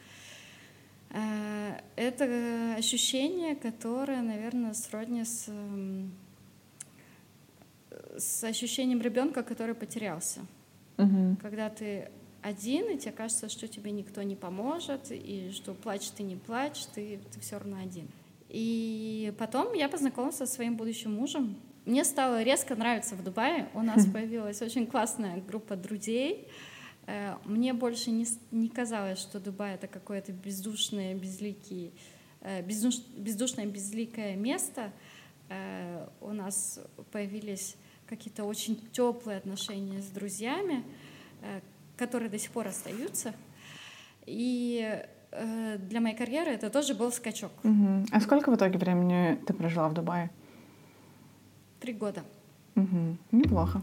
[1.10, 5.50] Э, это ощущение, которое, наверное, сродни с,
[8.18, 10.40] с ощущением ребенка, который потерялся.
[10.98, 11.36] Угу.
[11.42, 12.08] Когда ты
[12.42, 16.86] один, и тебе кажется, что тебе никто не поможет, и что плачь ты не плачь,
[16.94, 18.08] ты, ты все равно один.
[18.48, 21.56] И потом я познакомилась со своим будущим мужем.
[21.84, 23.68] Мне стало резко нравиться в Дубае.
[23.74, 26.48] У нас появилась очень классная группа друзей.
[27.06, 31.92] Э, мне больше не, не казалось, что Дубай это какое-то бездушное, безликий,
[32.40, 34.92] э, бездуш, бездушное, безликое место.
[35.48, 36.80] Э, у нас
[37.12, 37.76] появились
[38.08, 40.84] какие-то очень теплые отношения с друзьями,
[41.96, 43.34] которые до сих пор остаются.
[44.26, 45.02] И
[45.38, 47.52] Э, для моей карьеры это тоже был скачок.
[47.62, 48.06] Угу.
[48.10, 50.30] А сколько в итоге времени ты прожила в Дубае?
[51.80, 52.22] Три года.
[52.74, 53.16] Угу.
[53.32, 53.82] Неплохо.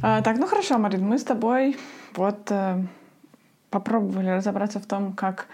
[0.00, 1.76] А, так, ну хорошо, Марин, мы с тобой
[2.14, 2.86] вот э,
[3.68, 5.48] попробовали разобраться в том, как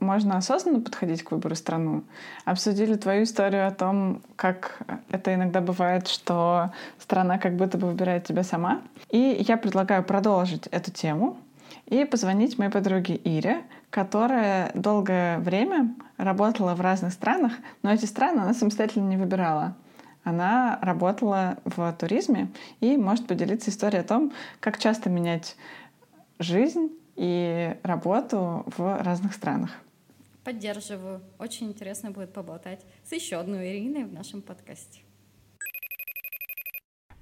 [0.00, 2.04] можно осознанно подходить к выбору страну.
[2.44, 4.78] Обсудили твою историю о том, как
[5.10, 8.82] это иногда бывает, что страна как будто бы выбирает тебя сама.
[9.10, 11.36] И я предлагаю продолжить эту тему
[11.86, 18.40] и позвонить моей подруге Ире, которая долгое время работала в разных странах, но эти страны
[18.40, 19.74] она самостоятельно не выбирала.
[20.24, 22.48] Она работала в туризме
[22.80, 25.56] и может поделиться историей о том, как часто менять
[26.40, 29.70] жизнь и работу в разных странах.
[30.44, 31.22] Поддерживаю.
[31.38, 35.00] Очень интересно будет поболтать с еще одной Ириной в нашем подкасте.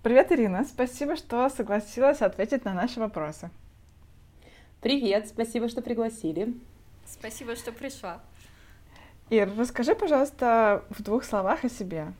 [0.02, 0.64] Привет, Ирина.
[0.64, 3.50] Спасибо, что согласилась ответить на наши вопросы.
[4.82, 6.52] Привет, спасибо, что пригласили.
[7.06, 8.20] Спасибо, что пришла.
[9.30, 12.12] Ир, расскажи, пожалуйста, в двух словах о себе.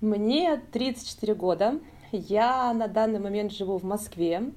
[0.00, 1.78] Мне 34 года.
[2.10, 4.50] Я на данный момент живу в Москве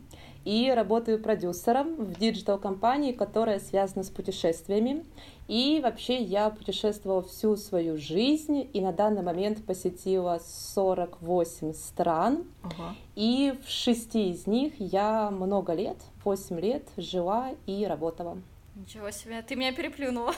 [0.45, 5.05] и работаю продюсером в digital-компании, которая связана с путешествиями.
[5.47, 12.45] И вообще я путешествовала всю свою жизнь и на данный момент посетила 48 стран.
[12.63, 12.95] Ага.
[13.15, 18.37] И в шести из них я много лет, 8 лет жила и работала.
[18.75, 20.33] Ничего себе, ты меня переплюнула.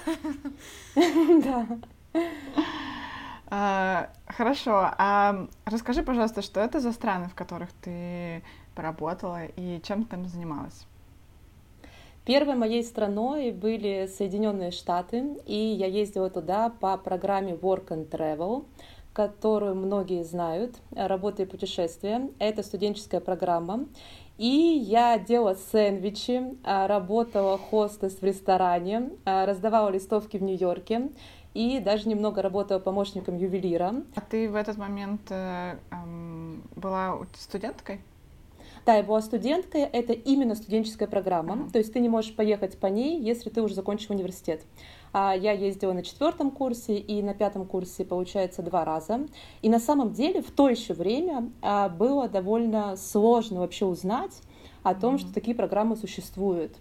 [1.43, 1.67] Да.
[3.47, 8.41] А, хорошо, а расскажи, пожалуйста, что это за страны, в которых ты
[8.75, 10.85] поработала и чем ты там занималась?
[12.25, 18.65] Первой моей страной были Соединенные Штаты, и я ездила туда по программе Work and Travel,
[19.13, 22.29] которую многие знают, работа и путешествия.
[22.39, 23.85] Это студенческая программа,
[24.37, 31.11] И я делала сэндвичи, а, работала хостес в ресторане, а, раздавала листовки в Нью-Йорке
[31.53, 33.93] и даже немного работала помощником ювелира.
[34.15, 38.01] А ты в этот момент эм, была студенткой?
[38.85, 42.85] Да, я была студенткой, это именно студенческая программа, то есть ты не можешь поехать по
[42.85, 44.61] ней, если ты уже закончил университет.
[45.11, 49.27] А я ездила на четвертом курсе и на пятом курсе, получается, два раза.
[49.63, 54.41] И на самом деле в то еще время а, было довольно сложно вообще узнать
[54.83, 55.19] о том, mm-hmm.
[55.19, 56.75] что такие программы существуют.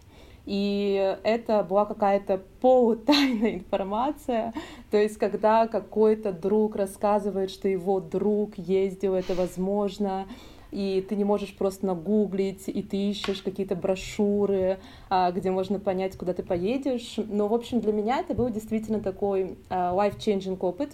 [0.47, 4.53] И это была какая-то полутайная информация.
[4.91, 10.27] То есть, когда какой-то друг рассказывает, что его друг ездил, это возможно,
[10.75, 16.19] и ты не можешь просто нагуглить, и ты ищешь какие-то брошюры, а, где можно понять,
[16.19, 17.15] куда ты поедешь.
[17.17, 20.91] Но, в общем, для меня это был действительно такой а, life-changing опыт,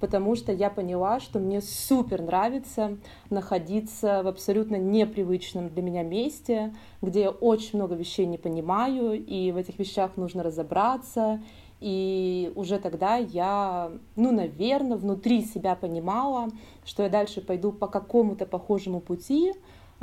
[0.00, 2.98] потому что я поняла, что мне супер нравится
[3.30, 9.50] находиться в абсолютно непривычном для меня месте, где я очень много вещей не понимаю, и
[9.50, 11.40] в этих вещах нужно разобраться,
[11.82, 16.48] и уже тогда я, ну, наверное, внутри себя понимала,
[16.84, 19.52] что я дальше пойду по какому-то похожему пути,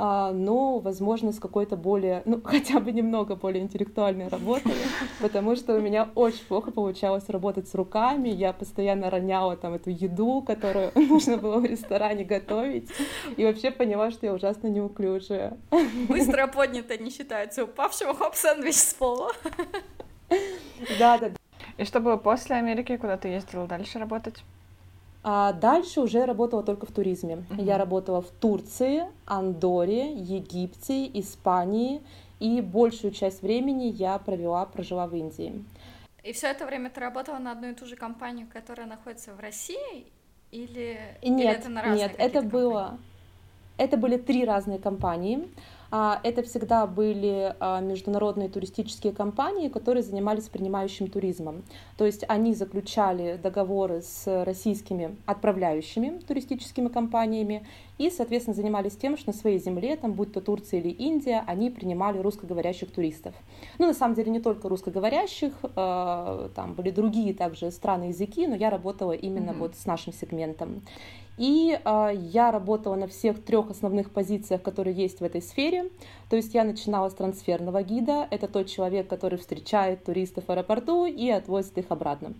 [0.02, 4.72] а, но, возможно, с какой-то более, ну, хотя бы немного более интеллектуальной работой,
[5.20, 9.90] потому что у меня очень плохо получалось работать с руками, я постоянно роняла там эту
[9.90, 12.88] еду, которую нужно было в ресторане готовить,
[13.36, 15.58] и вообще поняла, что я ужасно неуклюжая.
[16.08, 19.32] Быстро поднято не считается упавшего, хоп, сэндвич с пола.
[20.98, 21.30] Да, да,
[21.80, 24.44] и что было после Америки, куда ты ездила дальше работать?
[25.22, 27.44] А дальше уже работала только в туризме.
[27.48, 27.64] Uh-huh.
[27.64, 32.02] Я работала в Турции, Андоре, Египте, Испании,
[32.38, 35.64] и большую часть времени я провела, прожила в Индии.
[36.22, 39.40] И все это время ты работала на одну и ту же компанию, которая находится в
[39.40, 40.04] России,
[40.50, 42.98] или, нет, или это на разные Нет, это было,
[43.78, 45.48] это были три разные компании.
[45.48, 45.48] А,
[45.90, 51.64] это всегда были а, международные туристические компании, которые занимались принимающим туризмом.
[51.96, 57.66] То есть они заключали договоры с российскими отправляющими туристическими компаниями
[57.98, 61.70] и, соответственно, занимались тем, что на своей земле, там, будь то Турция или Индия, они
[61.70, 63.34] принимали русскоговорящих туристов.
[63.78, 68.54] Ну, на самом деле, не только русскоговорящих, а, там были другие также страны языки, но
[68.54, 69.58] я работала именно mm-hmm.
[69.58, 70.82] вот с нашим сегментом.
[71.40, 75.88] И э, я работала на всех трех основных позициях, которые есть в этой сфере.
[76.28, 78.28] То есть я начинала с трансферного гида.
[78.30, 82.34] Это тот человек, который встречает туристов в аэропорту и отвозит их обратно.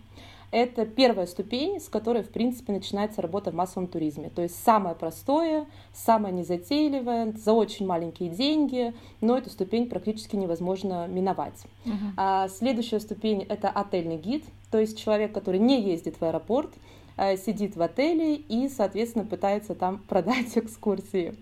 [0.51, 4.29] Это первая ступень, с которой, в принципе, начинается работа в массовом туризме.
[4.29, 11.07] То есть самое простое, самое незатейливое, за очень маленькие деньги, но эту ступень практически невозможно
[11.07, 11.63] миновать.
[11.85, 11.91] Uh-huh.
[12.17, 16.71] А следующая ступень— это отельный гид, то есть человек, который не ездит в аэропорт,
[17.17, 21.35] сидит в отеле и, соответственно, пытается там продать экскурсии.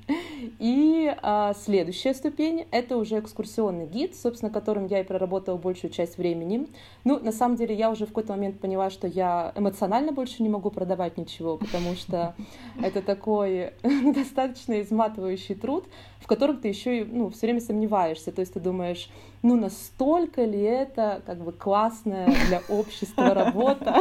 [0.60, 6.17] И а, следующая ступень— это уже экскурсионный гид, собственно, которым я и проработала большую часть
[6.17, 6.67] времени.
[7.03, 10.49] Ну, на самом деле, я уже в какой-то момент поняла, что я эмоционально больше не
[10.49, 12.36] могу продавать ничего, потому что
[12.82, 13.73] это такой
[14.13, 15.86] достаточно изматывающий труд,
[16.19, 18.32] в котором ты еще и ну, все время сомневаешься.
[18.32, 19.10] То есть ты думаешь,
[19.41, 23.97] ну, настолько ли это как бы классная для общества работа,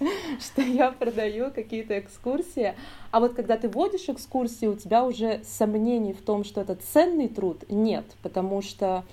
[0.40, 2.74] что я продаю какие-то экскурсии.
[3.10, 7.28] А вот когда ты водишь экскурсии, у тебя уже сомнений в том, что это ценный
[7.28, 9.04] труд, нет, потому что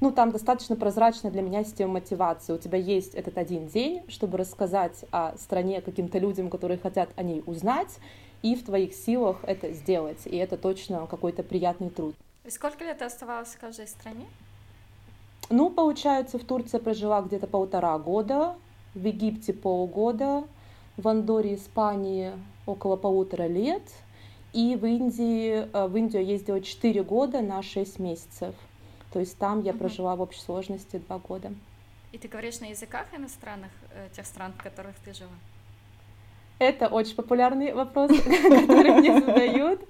[0.00, 2.52] ну, там достаточно прозрачная для меня система мотивации.
[2.52, 7.22] У тебя есть этот один день, чтобы рассказать о стране каким-то людям, которые хотят о
[7.22, 7.98] ней узнать,
[8.42, 10.26] и в твоих силах это сделать.
[10.26, 12.14] И это точно какой-то приятный труд.
[12.44, 14.26] И сколько лет ты оставалась в каждой стране?
[15.48, 18.56] Ну, получается, в Турции прожила где-то полтора года,
[18.94, 20.44] в Египте полгода,
[20.96, 22.32] в Андоре, Испании
[22.66, 23.82] около полутора лет,
[24.52, 28.54] и в Индии, э, в Индию ездила 4 года на 6 месяцев.
[29.12, 31.52] То есть там я прожила в общей сложности 2 года.
[32.12, 35.32] И ты говоришь на языках иностранных, э, тех стран, в которых ты жила?
[36.58, 39.80] Это очень популярный вопрос, который мне задают.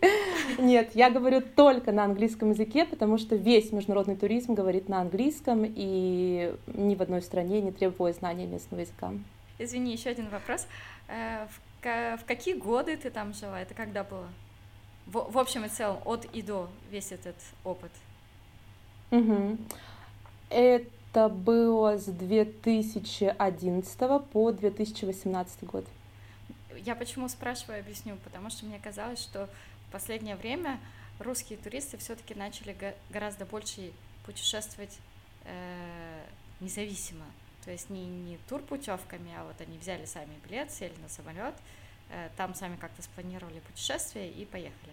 [0.58, 5.64] Нет, я говорю только на английском языке, потому что весь международный туризм говорит на английском,
[5.64, 9.12] и ни в одной стране не требовалось знания местного языка.
[9.58, 10.66] Извини, еще один вопрос.
[11.08, 11.46] Э,
[12.16, 13.60] в какие годы ты там жила?
[13.60, 14.28] Это когда было?
[15.06, 17.90] В, общем и целом, от и до весь этот опыт.
[19.10, 19.58] Угу.
[20.48, 23.98] Это было с 2011
[24.32, 25.84] по 2018 год.
[26.78, 29.48] Я почему спрашиваю, объясню, потому что мне казалось, что
[29.88, 30.80] в последнее время
[31.18, 33.92] русские туристы все-таки начали гораздо больше
[34.24, 34.98] путешествовать
[35.44, 36.24] э,
[36.60, 37.24] независимо.
[37.64, 41.54] То есть не, не турпутевками, а вот они взяли сами билет, сели на самолет,
[42.10, 44.92] э, там сами как-то спланировали путешествие и поехали.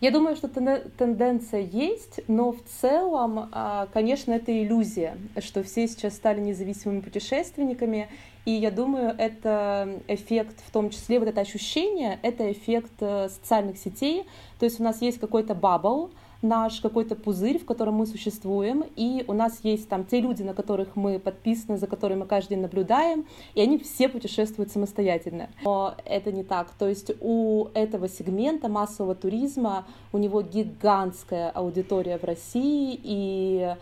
[0.00, 6.14] Я думаю, что тенденция есть, но в целом, а, конечно, это иллюзия, что все сейчас
[6.14, 8.08] стали независимыми путешественниками,
[8.44, 13.76] и я думаю, это эффект, в том числе вот это ощущение, это эффект э, социальных
[13.76, 14.24] сетей,
[14.60, 16.10] то есть у нас есть какой-то бабл,
[16.42, 20.54] наш какой-то пузырь, в котором мы существуем, и у нас есть там те люди, на
[20.54, 25.50] которых мы подписаны, за которыми мы каждый день наблюдаем, и они все путешествуют самостоятельно.
[25.64, 26.70] Но это не так.
[26.78, 33.74] То есть у этого сегмента массового туризма у него гигантская аудитория в России, и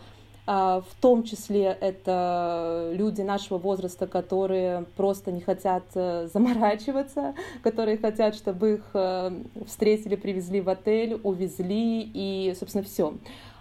[0.47, 8.33] в том числе это люди нашего возраста, которые просто не хотят э, заморачиваться, которые хотят,
[8.33, 13.15] чтобы их э, встретили, привезли в отель, увезли и, собственно, все.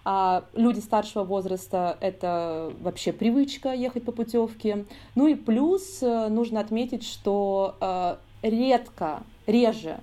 [0.05, 4.85] А люди старшего возраста— это вообще привычка ехать по путевке.
[5.17, 9.99] Ну и плюс э, нужно отметить, что редко, реже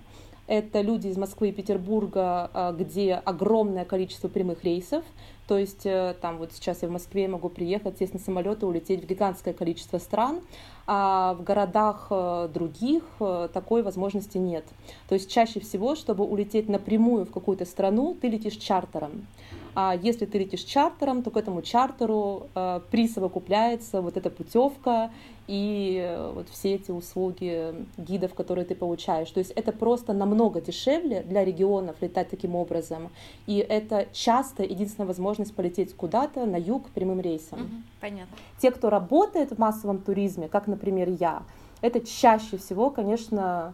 [0.47, 5.05] это люди из Москвы и Петербурга, где огромное количество прямых рейсов,
[5.47, 8.65] то есть э, там вот сейчас я в Москве могу приехать, сесть на самолет и
[8.65, 10.41] улететь в гигантское количество стран,
[10.87, 14.65] а в городах э, других э, такой возможности нет.
[15.09, 19.27] То есть чаще всего, чтобы улететь напрямую в какую-то страну, ты летишь чартером.
[19.75, 25.11] А если ты летишь чартером, то к этому чартеру э, присовокупляется вот эта путевка
[25.47, 29.29] и э, вот все эти услуги гидов, которые ты получаешь.
[29.31, 33.09] То есть это просто намного дешевле для регионов летать таким образом.
[33.47, 37.61] И это часто единственная возможность полететь куда-то на юг прямым рейсом.
[37.61, 37.69] Угу,
[38.01, 38.37] понятно.
[38.59, 41.43] Те, кто работает в массовом туризме, как, например, я,
[41.81, 43.73] это чаще всего, конечно,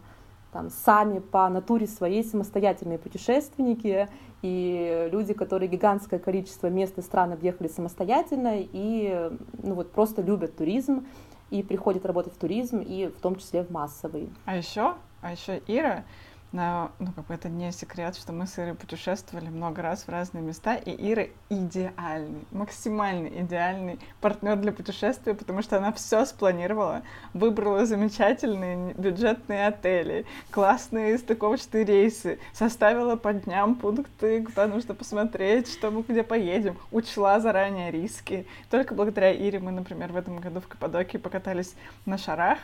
[0.52, 4.08] там, сами по натуре своей самостоятельные путешественники
[4.42, 9.30] и люди, которые гигантское количество мест и стран объехали самостоятельно и
[9.62, 11.06] ну, вот, просто любят туризм
[11.50, 14.30] и приходят работать в туризм и в том числе в массовый.
[14.44, 16.04] А еще, а еще Ира
[16.52, 20.08] но, ну, как бы это не секрет, что мы с Ирой путешествовали много раз в
[20.08, 27.02] разные места, и Ира идеальный, максимально идеальный партнер для путешествия, потому что она все спланировала,
[27.34, 35.92] выбрала замечательные бюджетные отели, классные стыковочные рейсы, составила по дням пункты, куда нужно посмотреть, что
[35.92, 38.44] мы где поедем, учла заранее риски.
[38.70, 41.74] Только благодаря Ире мы, например, в этом году в Каппадокии покатались
[42.06, 42.58] на шарах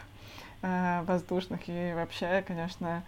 [0.62, 3.04] э, воздушных, и вообще, конечно,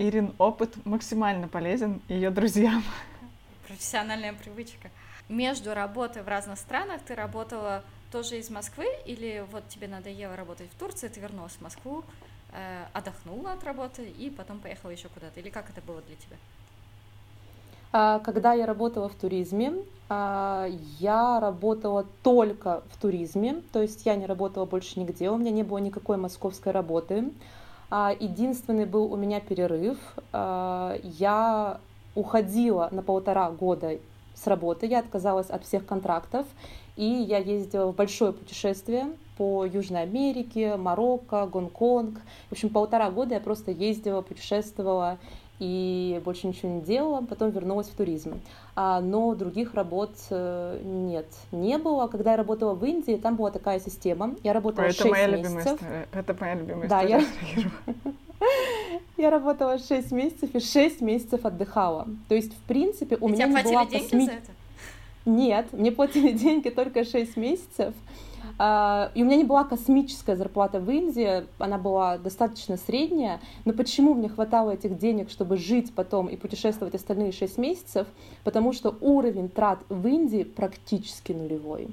[0.00, 2.82] Ирин опыт максимально полезен ее друзьям.
[3.68, 4.90] Профессиональная привычка.
[5.28, 10.70] Между работой в разных странах ты работала тоже из Москвы или вот тебе надоело работать
[10.70, 12.02] в Турции, ты вернулась в Москву,
[12.52, 15.38] э, отдохнула от работы и потом поехала еще куда-то?
[15.38, 16.36] Или как это было для тебя?
[17.92, 19.74] А, когда я работала в туризме,
[20.08, 20.66] а,
[20.98, 25.62] я работала только в туризме, то есть я не работала больше нигде, у меня не
[25.62, 27.30] было никакой московской работы.
[27.90, 29.98] А, единственный был у меня перерыв.
[30.32, 31.80] А, я
[32.14, 33.98] уходила на полтора года
[34.34, 36.46] с работы, я отказалась от всех контрактов,
[36.96, 42.20] и я ездила в большое путешествие по Южной Америке, Марокко, Гонконг.
[42.48, 45.18] В общем, полтора года я просто ездила, путешествовала
[45.58, 48.40] и больше ничего не делала, потом вернулась в туризм.
[48.76, 52.06] А, но других работ э, нет, не было.
[52.06, 54.36] Когда я работала в Индии, там была такая система.
[54.42, 55.50] Я работала Это 6 моя месяцев.
[55.52, 56.08] Любимая история.
[56.12, 57.26] Это моя любимая да, история.
[57.56, 59.24] Я...
[59.24, 62.06] я работала 6 месяцев и 6 месяцев отдыхала.
[62.28, 64.24] То есть, в принципе, у и меня не была деньги косми...
[64.26, 64.50] за это?
[65.26, 67.94] Нет, мне платили деньги только 6 месяцев.
[68.62, 73.72] А, и у меня не была космическая зарплата в Индии, она была достаточно средняя, но
[73.72, 78.06] почему мне хватало этих денег, чтобы жить потом и путешествовать остальные 6 месяцев?
[78.44, 81.88] Потому что уровень трат в Индии практически нулевой.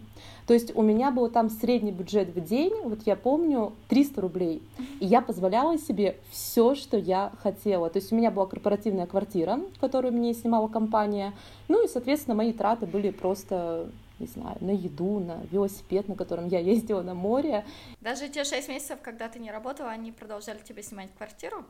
[0.45, 4.61] То есть у меня был там средний бюджет в день, вот я помню, 300 рублей.
[4.99, 7.89] И я позволяла себе все, что я хотела.
[7.89, 11.31] То есть у меня была корпоративная квартира, которую мне снимала компания.
[11.69, 13.87] Ну и, соответственно, мои траты были просто
[14.19, 17.65] не знаю, на еду, на велосипед, на котором я ездила на море.
[18.01, 21.65] Даже те шесть месяцев, когда ты не работала, они продолжали тебе снимать квартиру?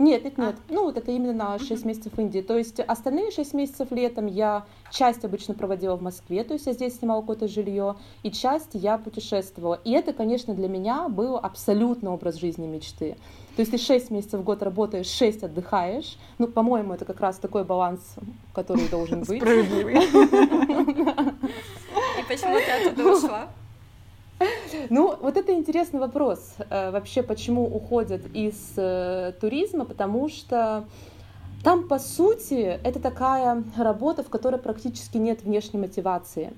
[0.00, 0.54] Нет, нет, нет.
[0.58, 0.72] А.
[0.72, 2.40] Ну, вот это именно на 6 месяцев в Индии.
[2.40, 6.72] То есть остальные 6 месяцев летом я часть обычно проводила в Москве, то есть я
[6.72, 9.78] здесь снимала какое-то жилье, и часть я путешествовала.
[9.84, 13.18] И это, конечно, для меня был абсолютно образ жизни мечты.
[13.56, 16.16] То есть ты 6 месяцев в год работаешь, 6 отдыхаешь.
[16.38, 18.00] Ну, по-моему, это как раз такой баланс,
[18.54, 19.40] который должен быть.
[19.40, 19.96] Справедливый.
[22.20, 23.48] И почему ты оттуда ушла?
[24.88, 26.54] Ну, вот это интересный вопрос.
[26.70, 29.84] Э, вообще, почему уходят из э, туризма?
[29.84, 30.86] Потому что
[31.62, 36.54] там, по сути, это такая работа, в которой практически нет внешней мотивации.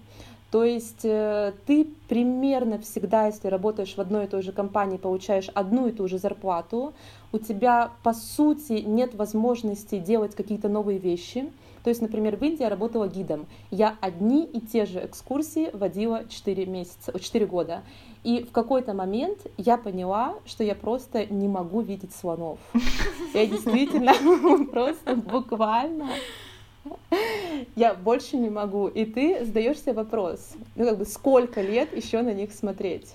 [0.52, 5.48] То есть э, ты примерно всегда, если работаешь в одной и той же компании, получаешь
[5.54, 6.92] одну и ту же зарплату,
[7.32, 11.50] у тебя по сути нет возможности делать какие-то новые вещи.
[11.84, 13.46] То есть, например, в Индии я работала гидом.
[13.70, 17.82] Я одни и те же экскурсии водила 4 месяца, 4 года.
[18.22, 22.58] И в какой-то момент я поняла, что я просто не могу видеть слонов.
[23.32, 24.12] Я действительно
[24.70, 26.10] просто буквально
[27.76, 28.88] я больше не могу.
[28.88, 33.14] И ты задаешь себе вопрос, ну как бы сколько лет еще на них смотреть?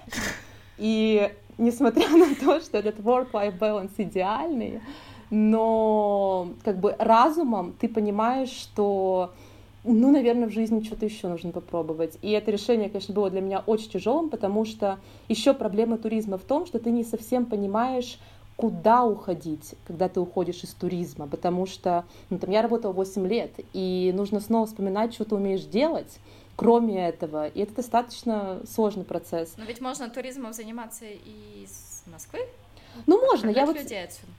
[0.77, 4.81] И несмотря на то, что этот work-life balance идеальный,
[5.29, 9.33] но как бы разумом ты понимаешь, что
[9.83, 12.17] ну, наверное, в жизни что-то еще нужно попробовать.
[12.21, 14.99] И это решение, конечно, было для меня очень тяжелым, потому что
[15.29, 18.19] еще проблема туризма в том, что ты не совсем понимаешь,
[18.57, 23.51] куда уходить, когда ты уходишь из туризма, потому что ну, там, я работала 8 лет,
[23.73, 26.19] и нужно снова вспоминать, что ты умеешь делать,
[26.55, 29.53] кроме этого, и это достаточно сложный процесс.
[29.57, 32.39] Но ведь можно туризмом заниматься и из Москвы?
[33.05, 33.51] Ну, можно.
[33.51, 33.77] Я вот...
[33.77, 34.31] людей отсюда.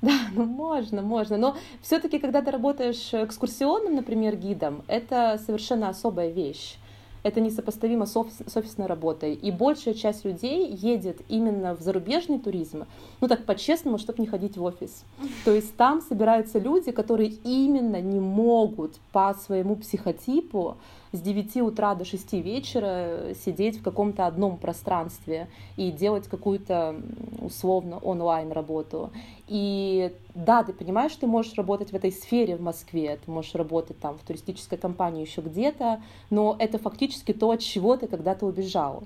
[0.00, 1.36] Да, ну можно, можно.
[1.36, 6.76] Но все-таки, когда ты работаешь экскурсионным, например, гидом, это совершенно особая вещь
[7.22, 9.34] это несопоставимо с, офис, с офисной работой.
[9.34, 12.84] И большая часть людей едет именно в зарубежный туризм,
[13.20, 15.04] ну так по-честному, чтобы не ходить в офис.
[15.44, 20.76] То есть там собираются люди, которые именно не могут по своему психотипу
[21.12, 26.96] с 9 утра до 6 вечера сидеть в каком-то одном пространстве и делать какую-то
[27.40, 29.10] условно онлайн работу.
[29.46, 33.98] И да, ты понимаешь, ты можешь работать в этой сфере в Москве, ты можешь работать
[33.98, 36.00] там в туристической компании еще где-то,
[36.30, 39.02] но это фактически то, от чего ты когда-то убежал.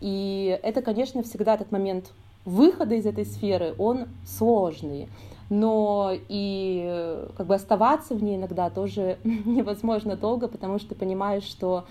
[0.00, 2.12] И это, конечно, всегда этот момент
[2.44, 5.08] выхода из этой сферы, он сложный
[5.48, 11.44] но и как бы оставаться в ней иногда тоже невозможно долго, потому что ты понимаешь,
[11.44, 11.86] что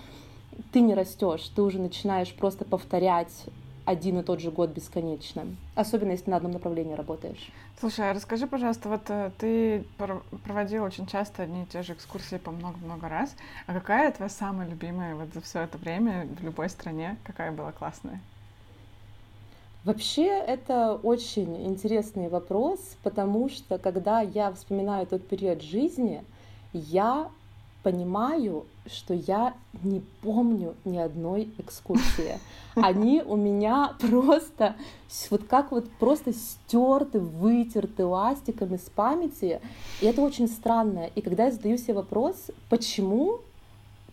[0.72, 3.46] ты не растешь, ты уже начинаешь просто повторять
[3.86, 5.46] один и тот же год бесконечно,
[5.76, 7.50] особенно если на одном направлении работаешь.
[7.78, 9.84] Слушай, а расскажи, пожалуйста, вот э, ты
[10.44, 13.36] проводил очень часто одни и те же экскурсии по много-много раз,
[13.66, 17.70] а какая твоя самая любимая вот за все это время в любой стране, какая была
[17.70, 18.20] классная?
[19.86, 26.24] Вообще это очень интересный вопрос, потому что когда я вспоминаю тот период жизни,
[26.72, 27.30] я
[27.84, 32.40] понимаю, что я не помню ни одной экскурсии.
[32.74, 34.74] Они у меня просто
[35.30, 39.60] вот как вот просто стерты, вытерты ластиками с памяти.
[40.00, 41.08] И это очень странно.
[41.14, 43.38] И когда я задаю себе вопрос, почему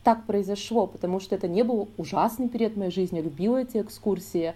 [0.03, 4.53] так произошло, потому что это не был ужасный период моей жизни, я любила эти экскурсии,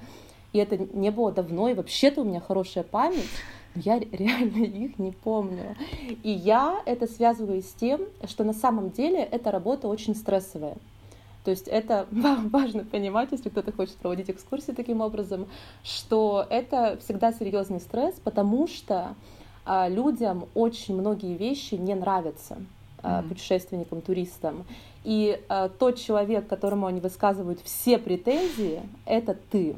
[0.54, 3.30] и это не было давно, и вообще-то у меня хорошая память,
[3.76, 5.76] но я реально их не помню.
[6.24, 10.78] И я это связываю с тем, что на самом деле эта работа очень стрессовая.
[11.44, 15.48] То есть это важно понимать, если кто-то хочет проводить экскурсии таким образом,
[15.84, 19.16] что это всегда серьезный стресс, потому что
[19.66, 22.58] а, людям очень многие вещи не нравятся
[23.04, 24.66] а, путешественникам, туристам.
[25.04, 29.76] И а, тот человек, которому они высказывают все претензии, это ты.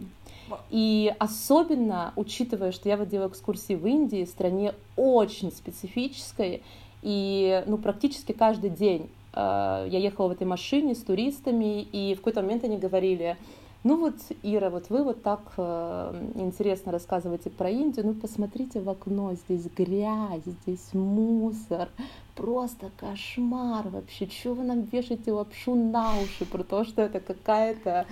[0.69, 6.63] И особенно, учитывая, что я водила экскурсии в Индии, стране очень специфической,
[7.01, 12.17] и ну, практически каждый день э, я ехала в этой машине с туристами, и в
[12.17, 13.37] какой-то момент они говорили,
[13.83, 18.89] ну вот, Ира, вот вы вот так э, интересно рассказываете про Индию, ну посмотрите в
[18.89, 21.87] окно, здесь грязь, здесь мусор,
[22.35, 28.05] просто кошмар вообще, чего вы нам вешаете лапшу на уши про то, что это какая-то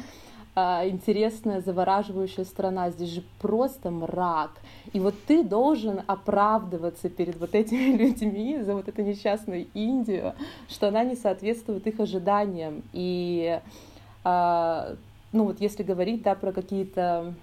[0.58, 2.89] интересная, завораживающая страна.
[2.89, 4.51] Здесь же просто мрак.
[4.91, 10.34] И вот ты должен оправдываться перед вот этими людьми за вот эту несчастную Индию,
[10.68, 12.82] что она не соответствует их ожиданиям.
[12.93, 13.60] И
[14.24, 14.95] а,
[15.32, 17.36] ну вот если говорить да, про какие-то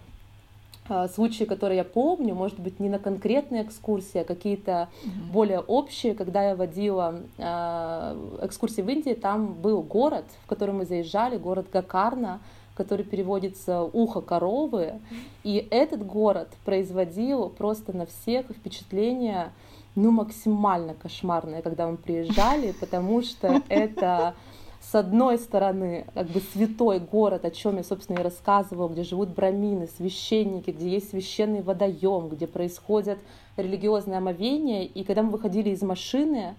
[0.89, 5.33] а, случаи, которые я помню, может быть, не на конкретные экскурсии, а какие-то mm-hmm.
[5.33, 6.15] более общие.
[6.15, 12.41] Когда я водила экскурсии в Индии, там был город, в который мы заезжали, город Гакарна,
[12.75, 15.01] который переводится «ухо коровы»,
[15.43, 19.53] и этот город производил просто на всех впечатление
[19.95, 24.35] ну, максимально кошмарное, когда мы приезжали, потому что это
[24.81, 29.31] с одной стороны, как бы святой город, о чем я, собственно, и рассказывала, где живут
[29.31, 33.19] брамины, священники, где есть священный водоем, где происходят
[33.57, 34.83] религиозные омовения.
[34.85, 36.55] И когда мы выходили из машины,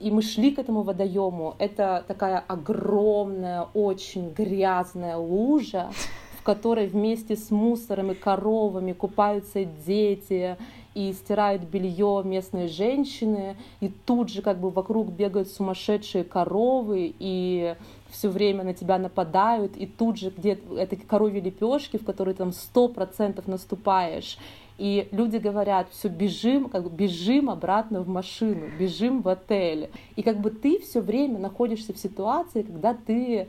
[0.00, 1.54] и мы шли к этому водоему.
[1.58, 5.90] Это такая огромная, очень грязная лужа,
[6.38, 10.56] в которой вместе с мусором и коровами купаются дети.
[10.94, 17.76] и стирают белье местные женщины, и тут же как бы вокруг бегают сумасшедшие коровы, и
[18.08, 22.52] все время на тебя нападают, и тут же где это коровьи лепешки, в которые там
[22.52, 24.36] сто процентов наступаешь,
[24.80, 29.90] и люди говорят, все, бежим, как бы бежим обратно в машину, бежим в отель.
[30.16, 33.46] И как бы ты все время находишься в ситуации, когда ты э,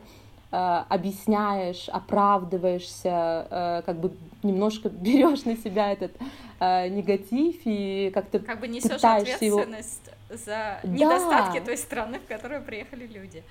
[0.51, 4.11] объясняешь, оправдываешься, э, как бы
[4.43, 6.11] немножко берешь на себя этот
[6.59, 10.37] э, негатив и как-то как бы несешь ответственность его...
[10.37, 11.65] за недостатки да.
[11.65, 13.41] той страны, в которую приехали люди.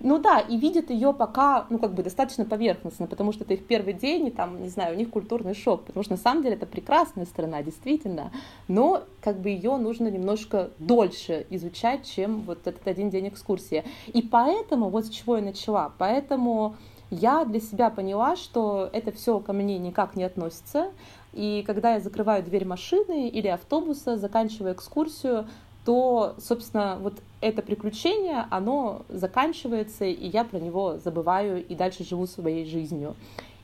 [0.00, 3.66] Ну да, и видят ее пока, ну как бы достаточно поверхностно, потому что это их
[3.66, 6.54] первый день, и там, не знаю, у них культурный шок, потому что на самом деле
[6.54, 8.30] это прекрасная страна, действительно,
[8.68, 13.84] но как бы ее нужно немножко дольше изучать, чем вот этот один день экскурсии.
[14.06, 16.76] И поэтому, вот с чего я начала, поэтому
[17.10, 20.92] я для себя поняла, что это все ко мне никак не относится,
[21.32, 25.46] и когда я закрываю дверь машины или автобуса, заканчиваю экскурсию,
[25.88, 32.26] то, собственно, вот это приключение, оно заканчивается, и я про него забываю и дальше живу
[32.26, 33.16] своей жизнью.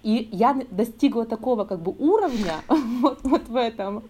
[0.03, 2.63] И я достигла такого как бы уровня
[3.03, 4.05] вот, вот в этом,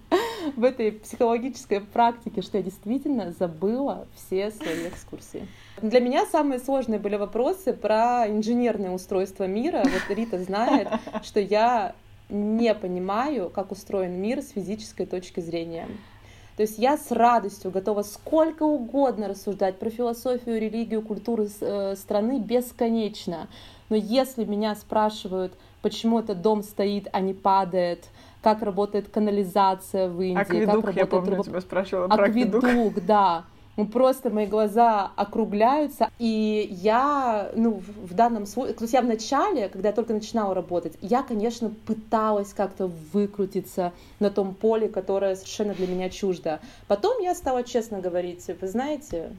[0.54, 5.48] в этой психологической практике, что я действительно забыла все свои экскурсии.
[5.82, 9.82] Для меня самые сложные были вопросы про инженерное устройство мира.
[9.82, 10.86] Вот Рита знает,
[11.24, 11.96] что я
[12.28, 15.88] не понимаю, как устроен мир с физической точки зрения.
[16.56, 22.38] То есть я с радостью готова сколько угодно рассуждать про философию, религию, культуру э, страны
[22.38, 23.48] бесконечно.
[23.88, 25.52] Но если меня спрашивают,
[25.82, 28.04] почему этот дом стоит, а не падает,
[28.40, 31.46] как работает канализация в Индии, акведук, как работает я помню, труб...
[31.46, 32.64] тебя спрашивала про акведук.
[32.64, 33.44] акведук, да.
[33.76, 39.06] Ну, просто мои глаза округляются, и я, ну, в данном случае, то есть я в
[39.06, 45.34] начале, когда я только начинала работать, я, конечно, пыталась как-то выкрутиться на том поле, которое
[45.34, 46.60] совершенно для меня чуждо.
[46.86, 49.30] Потом я стала честно говорить, вы знаете,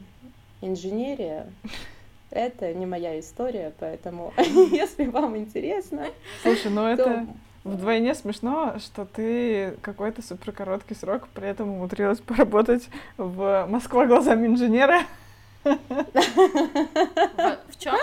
[0.61, 1.47] инженерия—
[2.29, 6.07] это не моя история, поэтому, если вам интересно...
[6.43, 7.25] Слушай, ну это
[7.65, 12.87] Вдвойне смешно, что ты какой-то супер короткий срок при этом умудрилась поработать
[13.17, 15.01] в Москва глазами инженера.
[15.63, 17.95] В, в чем?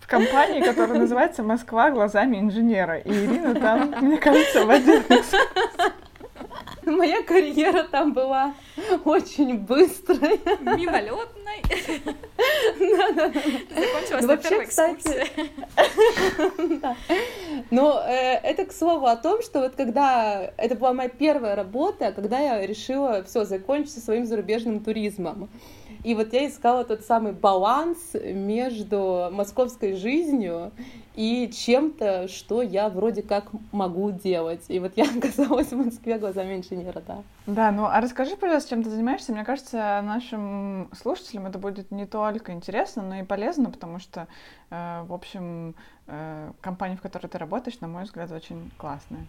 [0.00, 2.98] В компании, которая называется Москва глазами инженера.
[2.98, 5.02] И Ирина там, мне кажется, в один
[6.84, 8.52] Моя карьера там была
[9.04, 10.40] очень быстрой.
[10.60, 11.62] Мимолетной.
[13.70, 15.26] Закончилась на первой экскурсии.
[17.70, 20.52] Но э, это к слову о том, что вот когда...
[20.56, 25.48] Это была моя первая работа, когда я решила все закончить своим зарубежным туризмом.
[26.04, 30.72] И вот я искала тот самый баланс между московской жизнью
[31.14, 34.64] и чем-то, что я вроде как могу делать.
[34.68, 37.22] И вот я оказалась в Москве глазами инженера, да.
[37.46, 39.32] Да, ну а расскажи, пожалуйста, чем ты занимаешься.
[39.32, 44.26] Мне кажется, нашим слушателям это будет не только интересно, но и полезно, потому что,
[44.70, 45.74] э, в общем,
[46.06, 49.26] э, компания, в которой ты работаешь, на мой взгляд, очень классная.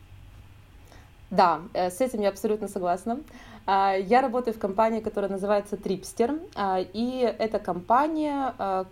[1.31, 3.19] Да, э, с этим я абсолютно согласна.
[3.65, 8.85] А, я работаю в компании, которая называется Tripster, а, и это компания, а,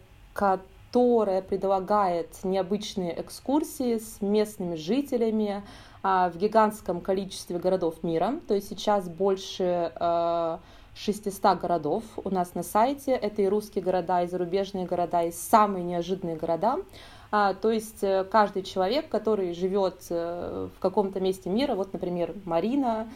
[0.92, 5.64] которая предлагает необычные экскурсии с местными жителями
[6.04, 8.42] в гигантском количестве городов мира.
[8.46, 9.94] То есть сейчас больше
[10.96, 13.14] 600 городов у нас на сайте.
[13.14, 16.76] Это и русские города, и зарубежные города, и самые неожиданные города.
[17.34, 22.36] А, то есть э, каждый человек, который живет э, в каком-то месте мира, вот, например,
[22.43, 23.07] Марина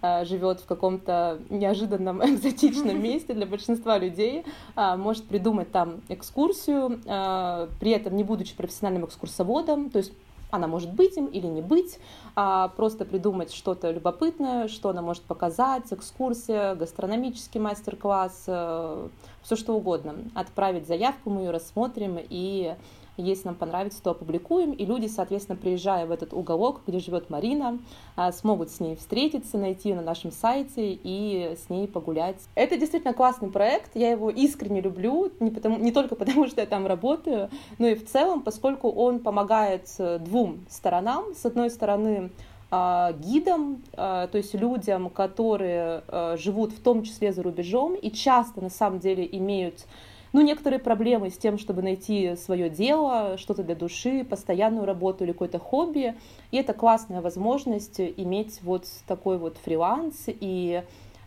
[0.00, 4.44] э, живет в каком-то неожиданном экзотичном месте для большинства людей,
[4.76, 10.12] а, может придумать там экскурсию, а, при этом не будучи профессиональным экскурсоводом, то есть
[10.52, 11.98] она может быть им или не быть,
[12.36, 20.14] а просто придумать что-то любопытное, что она может показать, экскурсия, гастрономический мастер-класс, все что угодно.
[20.32, 22.76] Отправить заявку, мы ее рассмотрим и
[23.22, 27.78] если нам понравится, то опубликуем, и люди, соответственно, приезжая в этот уголок, где живет Марина,
[28.16, 32.42] а, смогут с ней встретиться, найти ее на нашем сайте и с ней погулять.
[32.54, 36.66] Это действительно классный проект, я его искренне люблю, не, потому, не только потому, что я
[36.66, 41.34] там работаю, но и в целом, поскольку он помогает э, двум сторонам.
[41.34, 42.30] С одной стороны,
[42.70, 46.02] а, гидам, а, то есть людям, которые
[46.36, 49.86] живут в том числе за рубежом и часто на самом деле имеют
[50.34, 55.30] ну, некоторые проблемы с тем, чтобы найти свое дело, что-то для души, постоянную работу или
[55.30, 56.16] какое-то хобби.
[56.50, 60.82] И это классная возможность иметь вот такой вот фриланс и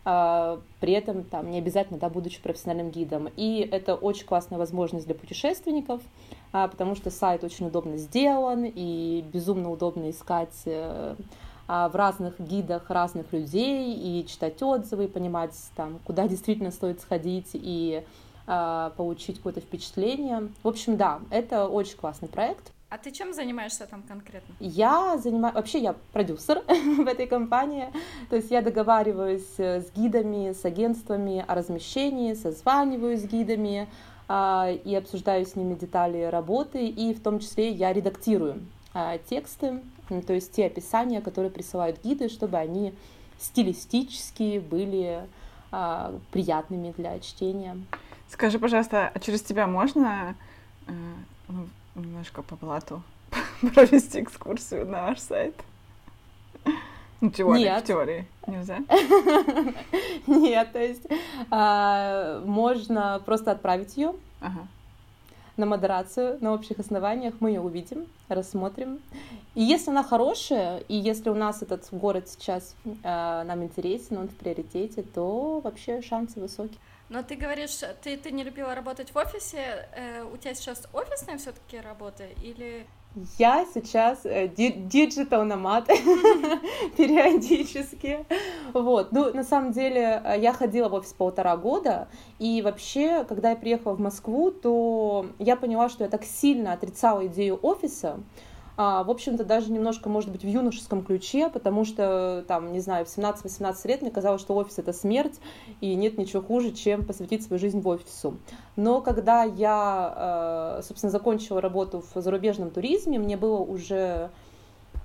[0.05, 3.28] Uh, при этом там не обязательно, да, будучи профессиональным гидом.
[3.36, 6.01] И это очень классная возможность для путешественников,
[6.53, 11.18] uh, потому что сайт очень удобно сделан и безумно удобно искать uh,
[11.68, 17.49] в разных гидах разных людей и читать отзывы, и понимать, там, куда действительно стоит сходить
[17.51, 18.05] и
[18.47, 20.49] получить какое-то впечатление.
[20.63, 22.71] В общем, да, это очень классный проект.
[22.89, 24.55] А ты чем занимаешься там конкретно?
[24.61, 27.89] Я занимаюсь, вообще я продюсер в этой компании,
[28.29, 33.89] то есть я договариваюсь э, с гидами, с агентствами о размещении, созваниваюсь с гидами
[34.29, 39.81] а, и обсуждаю с ними детали работы, и в том числе я редактирую а, тексты,
[40.25, 42.93] то есть те описания, которые присылают гиды, чтобы они
[43.37, 45.27] стилистически были
[45.71, 47.77] а, приятными для чтения.
[48.30, 50.36] Скажи, пожалуйста, а через тебя можно
[50.88, 50.91] э,
[51.47, 53.01] ну, немножко по блату
[53.73, 55.55] провести экскурсию на ваш сайт?
[57.19, 57.84] Ну, теории, Нет.
[57.84, 58.78] в теории нельзя?
[60.28, 61.07] Нет, то есть
[61.49, 64.67] а, можно просто отправить ее ага.
[65.55, 68.99] на модерацию на общих основаниях, мы ее увидим, рассмотрим.
[69.55, 74.28] И если она хорошая, и если у нас этот город сейчас а, нам интересен, он
[74.28, 76.78] в приоритете, то вообще шансы высокие.
[77.10, 79.88] Но ты говоришь, ты, ты не любила работать в офисе.
[79.95, 82.86] Э, у тебя сейчас офисная все-таки работа или...
[83.39, 85.88] Я сейчас digital nomad
[86.97, 88.26] периодически.
[88.74, 89.12] Вот.
[89.14, 93.55] Ну, на самом деле, э, я ходила в офис полтора года, и вообще, когда я
[93.55, 98.20] приехала в Москву, то я поняла, что я так сильно отрицала идею офиса,
[98.80, 103.07] а, в общем-то, даже немножко, может быть, в юношеском ключе, потому что, там, не знаю,
[103.07, 105.39] в 17-18 лет мне казалось, что офис— это смерть,
[105.82, 108.38] и нет ничего хуже, чем посвятить свою жизнь в офису.
[108.75, 114.30] Но когда я, э, собственно, закончила работу в зарубежном туризме, мне было уже,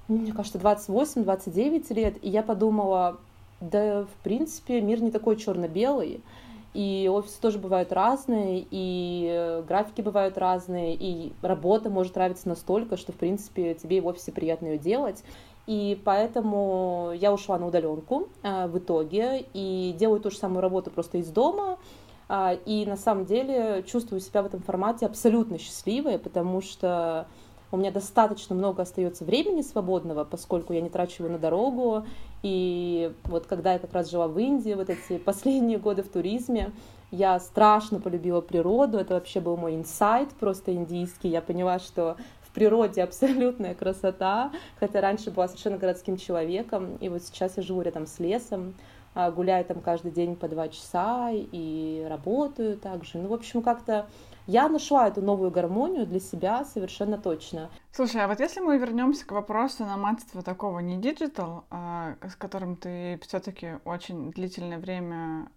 [0.07, 3.16] мне кажется, 28-29 лет, и я подумала,
[3.62, 6.20] да, в принципе, мир не такой черно-белый,
[6.75, 13.12] и офисы тоже бывают разные, и графики бывают разные, и работа может нравиться настолько, что,
[13.12, 15.23] в принципе, тебе и в офисе приятно ее делать.
[15.66, 20.91] И поэтому я ушла на удаленку э, в итоге и делаю ту же самую работу
[20.91, 21.79] просто из дома.
[22.29, 27.27] Э, и на самом деле чувствую себя в этом формате абсолютно счастливой, потому что
[27.73, 32.05] у меня достаточно много остается времени свободного, поскольку я не трачу его на дорогу.
[32.43, 36.70] И вот когда я как раз жила в Индии, вот эти последние годы в туризме,
[37.11, 41.29] я страшно полюбила природу, это вообще был мой инсайт просто индийский.
[41.29, 47.23] Я поняла, что в природе абсолютная красота, хотя раньше была совершенно городским человеком, и вот
[47.23, 48.75] сейчас я живу рядом с лесом,
[49.14, 53.18] а, гуляю там каждый день по два часа и работаю также.
[53.18, 54.07] Ну, в общем, как-то
[54.47, 57.70] я нашла эту новую гармонию для себя совершенно точно.
[57.93, 62.76] Слушай, а вот если мы вернемся к вопросу номадства такого не digital, а, с которым
[62.76, 65.49] ты все-таки очень длительное время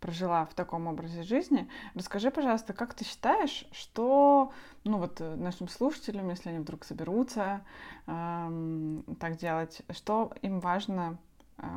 [0.00, 4.52] прожила в таком образе жизни, расскажи, пожалуйста, как ты считаешь, что,
[4.84, 7.62] ну вот э, нашим слушателям, если они вдруг соберутся
[8.06, 11.18] так делать, что им важно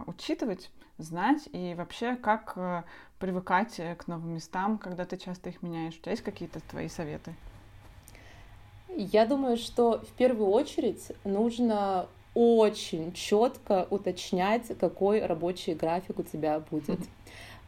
[0.08, 2.84] учитывать, знать и вообще как э,
[3.20, 5.96] привыкать э, к новым местам, когда ты часто их меняешь?
[5.96, 7.34] У тебя есть какие-то твои советы?
[8.96, 16.60] Я думаю, что в первую очередь нужно очень четко уточнять, какой рабочий график у тебя
[16.60, 17.00] будет.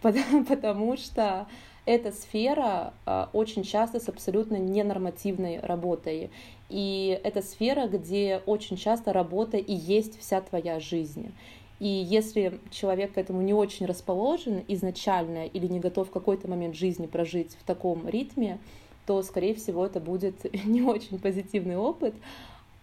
[0.01, 1.47] Потому, потому что
[1.85, 6.29] эта сфера а, очень часто с абсолютно ненормативной работой.
[6.69, 11.33] И это сфера, где очень часто работа и есть вся твоя жизнь.
[11.81, 17.07] И если человек к этому не очень расположен изначально или не готов какой-то момент жизни
[17.07, 18.59] прожить в таком ритме,
[19.07, 22.13] то, скорее всего, это будет не очень позитивный опыт.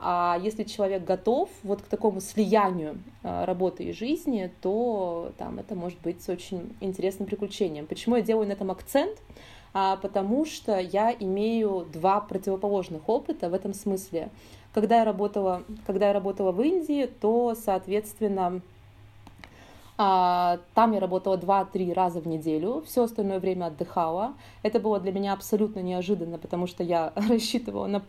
[0.00, 5.76] А если человек готов вот к такому слиянию а, работы и жизни, то там это
[5.76, 7.86] может быть очень интересным приключением.
[7.86, 9.16] Почему я делаю на этом акцент?
[9.74, 14.30] А, потому что я имею два противоположных опыта в этом смысле.
[14.74, 18.60] Когда я работала, когда я работала в Индии, то, соответственно,
[19.98, 24.34] там я работала 2-3 раза в неделю, все остальное время отдыхала.
[24.62, 28.02] Это было для меня абсолютно неожиданно, потому что я рассчитывала на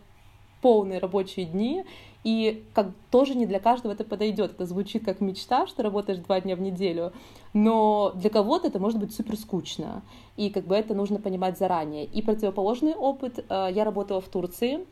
[0.62, 1.84] полные рабочие дни,
[2.22, 4.52] и как тоже не для каждого это подойдет.
[4.52, 7.12] Это звучит как мечта, что работаешь два дня в неделю,
[7.54, 10.02] но для кого-то это может быть супер скучно,
[10.36, 12.04] и как бы это нужно понимать заранее.
[12.04, 14.86] И противоположный опыт, э, я работала в Турции,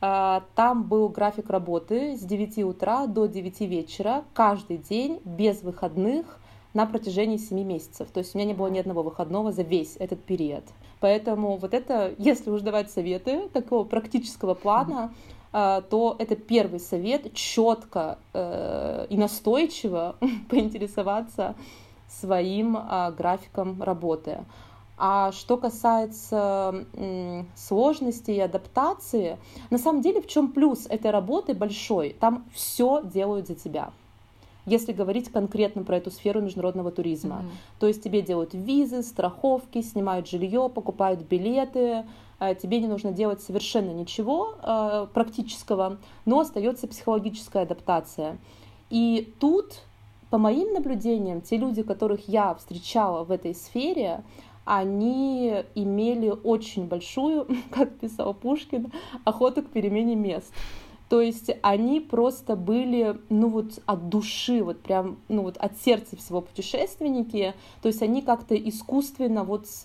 [0.00, 6.39] а, там был график работы с 9 утра до 9 вечера, каждый день, без выходных,
[6.74, 8.08] на протяжении 7 месяцев.
[8.10, 10.64] То есть у меня не было ни одного выходного за весь этот период.
[11.00, 15.12] Поэтому вот это, если уж давать советы такого практического плана,
[15.52, 20.16] а, то это первый совет четко э, и настойчиво
[20.48, 21.56] поинтересоваться
[22.08, 24.44] своим а, графиком работы.
[25.02, 26.84] А что касается
[27.56, 29.38] сложности и адаптации,
[29.70, 32.14] на самом деле в чем плюс этой работы большой?
[32.20, 33.92] Там все делают за тебя.
[34.66, 37.36] Если говорить конкретно про эту сферу международного туризма.
[37.36, 37.80] Mm-hmm.
[37.80, 42.04] То есть тебе делают визы, страховки, снимают жилье, покупают билеты,
[42.38, 48.38] э, тебе не нужно делать совершенно ничего э, практического, но остается психологическая адаптация.
[48.90, 49.82] И тут,
[50.30, 54.22] по моим наблюдениям, те люди, которых я встречала в этой сфере,
[54.64, 58.92] они имели очень большую, как писал Пушкин,
[59.24, 60.52] охоту к перемене мест.
[61.10, 66.16] То есть они просто были, ну вот от души, вот прям, ну вот от сердца
[66.16, 67.52] всего путешественники.
[67.82, 69.82] То есть они как-то искусственно вот с,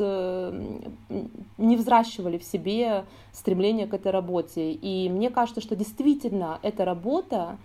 [1.57, 4.71] не взращивали в себе стремление к этой работе.
[4.71, 7.57] И мне кажется, что действительно эта работа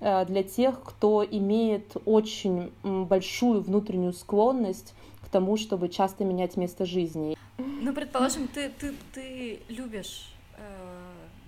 [0.00, 4.94] э, для тех, кто имеет очень большую внутреннюю склонность
[5.24, 7.36] к тому, чтобы часто менять место жизни.
[7.58, 10.32] Ну, предположим, ты, ты, ты любишь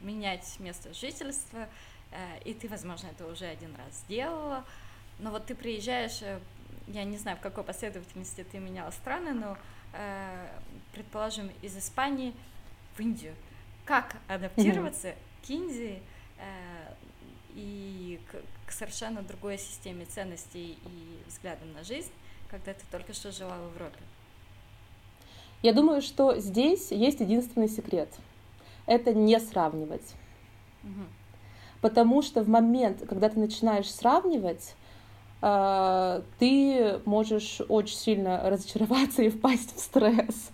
[0.03, 1.68] менять место жительства,
[2.11, 4.64] э, и ты, возможно, это уже один раз сделала,
[5.18, 6.38] но вот ты приезжаешь, э,
[6.88, 9.57] я не знаю, в какой последовательности ты меняла страны, но,
[9.92, 10.49] э,
[10.92, 12.32] предположим, из Испании
[12.96, 13.34] в Индию.
[13.84, 15.46] Как адаптироваться mm-hmm.
[15.46, 16.03] к Индии
[17.55, 22.12] и к, к совершенно другой системе ценностей и взглядам на жизнь,
[22.51, 23.99] когда ты только что жила в Европе?
[25.62, 28.11] Я думаю, что здесь есть единственный секрет—
[28.89, 30.14] это не сравнивать.
[30.82, 31.05] Угу.
[31.80, 34.74] Потому что в момент, когда ты начинаешь сравнивать,
[35.43, 40.51] э, ты можешь очень сильно разочароваться и впасть в стресс.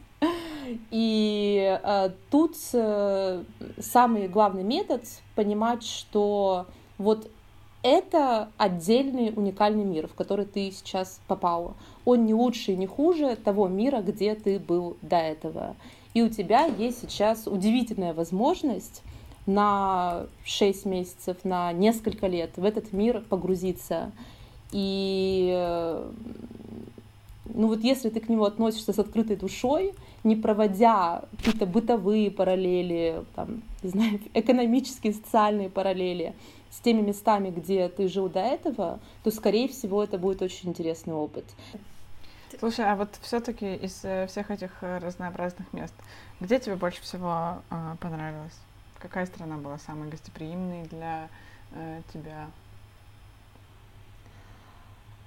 [0.91, 3.45] И э, тут э,
[3.79, 5.03] самый главный метод
[5.35, 6.67] понимать, что
[6.99, 7.31] вот
[7.83, 11.75] это отдельный уникальный мир, в который ты сейчас попала.
[12.07, 15.77] Он не лучше и не хуже того мира, где ты был до этого.
[16.15, 19.03] И у тебя есть сейчас удивительная возможность
[19.47, 24.13] на 6 месяцев, на несколько лет в этот мир погрузиться.
[24.73, 25.51] И
[27.55, 29.95] ну вот если ты к нему относишься с открытой душой,
[30.25, 36.35] не проводя какие-то бытовые параллели, там, не знаю, экономические, социальные параллели
[36.71, 41.15] с теми местами, где ты жил до этого, то, скорее всего, это будет очень интересный
[41.15, 41.45] опыт.
[42.59, 45.95] Слушай, а вот все-таки из э, всех этих э, разнообразных мест,
[46.41, 48.59] где тебе больше всего э, понравилось?
[48.99, 51.29] Какая страна была самой гостеприимной для
[51.73, 52.47] э, тебя?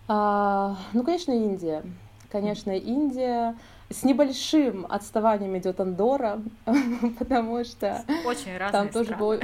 [0.07, 1.83] А, ну, конечно, Индия.
[2.29, 3.55] Конечно, Индия.
[3.89, 6.41] С небольшим отставанием идет Андора,
[7.19, 9.39] потому что очень там тоже было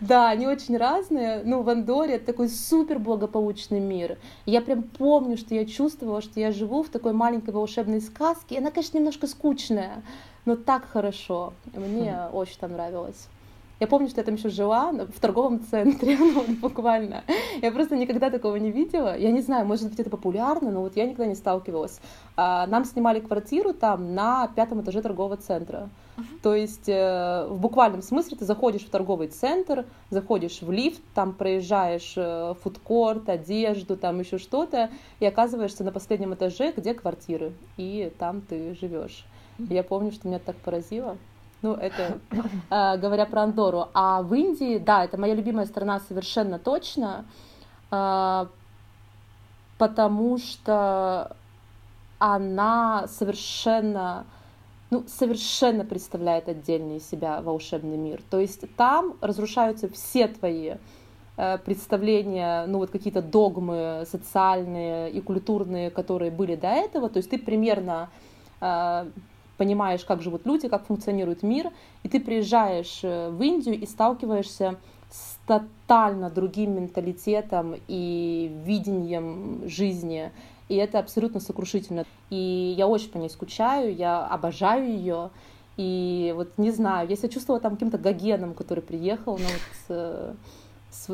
[0.00, 1.42] да, они очень разные.
[1.44, 4.18] Ну, в Андоре это такой супер благополучный мир.
[4.44, 8.56] Я прям помню, что я чувствовала, что я живу в такой маленькой волшебной сказке.
[8.56, 10.02] И она, конечно, немножко скучная,
[10.44, 11.54] но так хорошо.
[11.74, 12.32] Мне mm.
[12.32, 13.28] очень там нравилось.
[13.78, 17.24] Я помню, что я там еще жила в торговом центре, ну, буквально.
[17.60, 19.16] Я просто никогда такого не видела.
[19.18, 22.00] Я не знаю, может быть, это популярно, но вот я никогда не сталкивалась.
[22.36, 25.90] А, нам снимали квартиру там на пятом этаже торгового центра.
[26.42, 31.34] То есть э, в буквальном смысле ты заходишь в торговый центр, заходишь в лифт, там
[31.34, 34.88] проезжаешь э, фудкорт, одежду, там еще что-то,
[35.20, 39.26] и оказываешься на последнем этаже, где квартиры, и там ты живешь.
[39.58, 41.18] Я помню, что меня так поразило.
[41.66, 42.20] Ну, это
[42.70, 43.88] э, говоря про Андору.
[43.92, 47.24] А в Индии, да, это моя любимая страна совершенно точно,
[47.90, 48.46] э,
[49.76, 51.34] потому что
[52.20, 54.26] она совершенно,
[54.90, 58.22] ну, совершенно представляет отдельный себя волшебный мир.
[58.30, 60.74] То есть там разрушаются все твои
[61.36, 67.08] э, представления, ну вот какие-то догмы социальные и культурные, которые были до этого.
[67.08, 68.08] То есть ты примерно
[68.60, 69.06] э,
[69.56, 71.70] понимаешь, как живут люди, как функционирует мир,
[72.02, 74.76] и ты приезжаешь э, в Индию и сталкиваешься
[75.10, 80.32] с тотально другим менталитетом и видением жизни,
[80.68, 82.04] и это абсолютно сокрушительно.
[82.30, 85.30] И я очень по ней скучаю, я обожаю ее,
[85.76, 90.34] и вот не знаю, я себя чувствовала там каким-то гогеном, который приехал, ну вот э,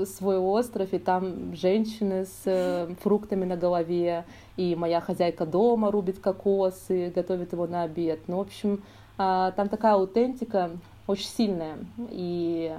[0.06, 4.24] свой остров, и там женщины с э, фруктами на голове,
[4.56, 8.20] и моя хозяйка дома рубит кокосы, готовит его на обед.
[8.26, 8.82] Ну, в общем,
[9.18, 10.70] а, там такая аутентика
[11.06, 11.78] очень сильная,
[12.10, 12.76] и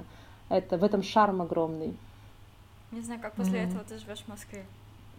[0.48, 1.96] это, в этом шарм огромный.
[2.92, 3.68] Не знаю, как после mm-hmm.
[3.68, 4.64] этого ты живешь в Москве.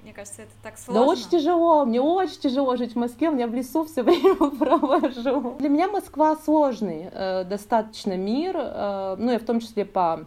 [0.05, 1.03] Мне кажется, это так сложно.
[1.03, 4.35] Да очень тяжело, мне очень тяжело жить в Москве, у меня в лесу все время
[4.51, 5.55] провожу.
[5.57, 10.25] Для меня Москва сложный э, достаточно мир, э, ну, я в том числе по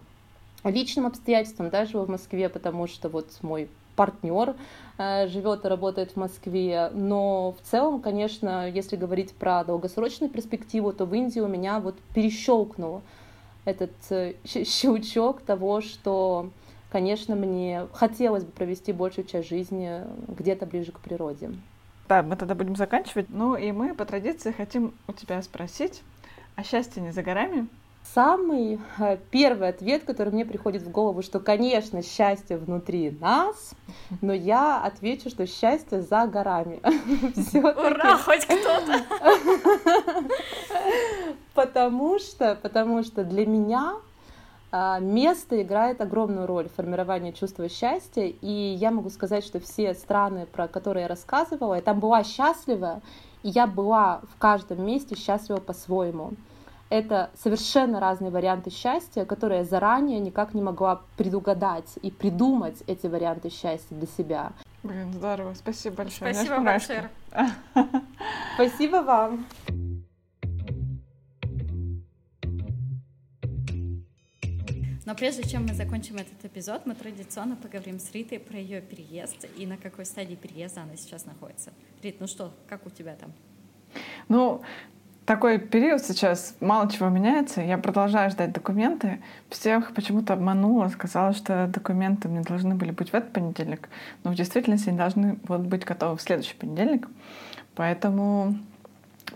[0.64, 4.54] личным обстоятельствам, да, живу в Москве, потому что вот мой партнер
[4.96, 6.90] э, живет и работает в Москве.
[6.94, 11.96] Но в целом, конечно, если говорить про долгосрочную перспективу, то в Индии у меня вот
[12.14, 13.02] перещелкнул
[13.64, 16.50] этот э, щелчок того, что
[16.90, 21.50] конечно, мне хотелось бы провести большую часть жизни где-то ближе к природе.
[22.08, 23.26] Да, мы тогда будем заканчивать.
[23.28, 26.02] Ну и мы по традиции хотим у тебя спросить,
[26.56, 27.68] а счастье не за горами?
[28.14, 33.72] Самый э, первый ответ, который мне приходит в голову, что, конечно, счастье внутри нас,
[34.22, 36.80] но я отвечу, что счастье за горами.
[37.54, 39.04] Ура, хоть кто-то!
[41.54, 43.96] Потому что, потому что для меня
[44.70, 49.94] а, место играет огромную роль в формировании чувства счастья, и я могу сказать, что все
[49.94, 53.00] страны, про которые я рассказывала, я там была счастлива,
[53.42, 56.32] и я была в каждом месте счастлива по-своему.
[56.90, 63.06] Это совершенно разные варианты счастья, которые я заранее никак не могла предугадать и придумать эти
[63.06, 64.52] варианты счастья для себя.
[64.82, 65.52] Блин, здорово.
[65.54, 66.32] Спасибо большое.
[66.32, 67.10] Спасибо большое.
[68.54, 69.46] Спасибо вам.
[75.04, 79.46] Но прежде чем мы закончим этот эпизод, мы традиционно поговорим с Ритой про ее переезд
[79.56, 81.72] и на какой стадии переезда она сейчас находится.
[82.02, 83.32] Рит, ну что, как у тебя там?
[84.28, 84.62] Ну,
[85.28, 87.60] такой период сейчас, мало чего меняется.
[87.60, 89.20] Я продолжаю ждать документы.
[89.50, 93.90] Всех почему-то обманула, сказала, что документы мне должны были быть в этот понедельник,
[94.24, 97.08] но в действительности они должны будут быть готовы в следующий понедельник.
[97.74, 98.56] Поэтому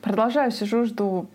[0.01, 1.29] продолжаю, сижу, жду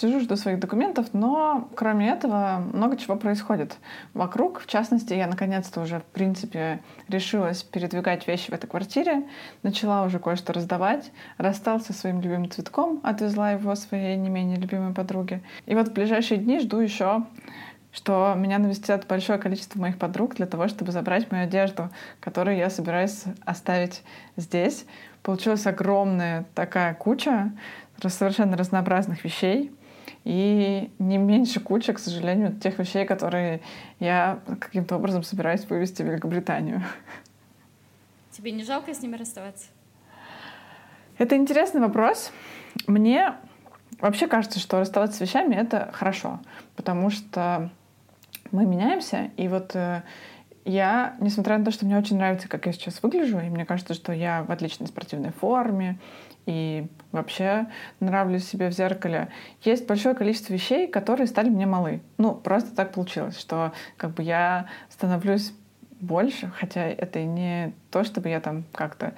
[0.00, 3.78] Сижу, жду своих документов, но кроме этого много чего происходит
[4.14, 4.60] вокруг.
[4.60, 6.78] В частности, я наконец-то уже, в принципе,
[7.08, 9.24] решилась передвигать вещи в этой квартире,
[9.64, 14.94] начала уже кое-что раздавать, расстался со своим любимым цветком, отвезла его своей не менее любимой
[14.94, 15.42] подруге.
[15.66, 17.24] И вот в ближайшие дни жду еще
[17.90, 21.90] что меня навестят большое количество моих подруг для того, чтобы забрать мою одежду,
[22.20, 24.04] которую я собираюсь оставить
[24.36, 24.84] здесь.
[25.24, 27.50] Получилась огромная такая куча
[28.06, 29.72] совершенно разнообразных вещей
[30.28, 33.62] и не меньше куча, к сожалению, тех вещей, которые
[33.98, 36.82] я каким-то образом собираюсь вывести в Великобританию.
[38.32, 39.68] Тебе не жалко с ними расставаться?
[41.16, 42.30] Это интересный вопрос.
[42.86, 43.36] Мне
[44.00, 46.40] вообще кажется, что расставаться с вещами— это хорошо,
[46.76, 47.70] потому что
[48.50, 50.02] мы меняемся, и вот э,
[50.66, 53.94] я, несмотря на то, что мне очень нравится, как я сейчас выгляжу, и мне кажется,
[53.94, 55.98] что я в отличной спортивной форме,
[56.48, 57.66] и вообще
[58.00, 59.28] нравлюсь себе в зеркале.
[59.62, 62.00] Есть большое количество вещей, которые стали мне малы.
[62.16, 65.52] Ну, просто так получилось, что как бы я становлюсь
[66.00, 69.12] больше, хотя это не то, чтобы я там как-то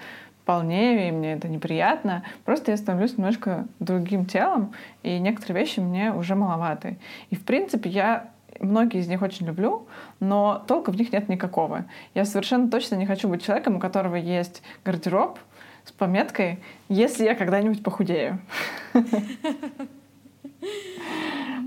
[0.45, 2.25] полнее, и мне это неприятно.
[2.45, 4.73] Просто я становлюсь немножко другим телом,
[5.05, 6.99] и некоторые вещи мне уже маловаты.
[7.29, 9.87] И, в принципе, я многие из них очень люблю,
[10.19, 11.85] но толка в них нет никакого.
[12.15, 15.39] Я совершенно точно не хочу быть человеком, у которого есть гардероб,
[15.85, 16.59] с пометкой
[16.89, 18.39] «Если я когда-нибудь похудею».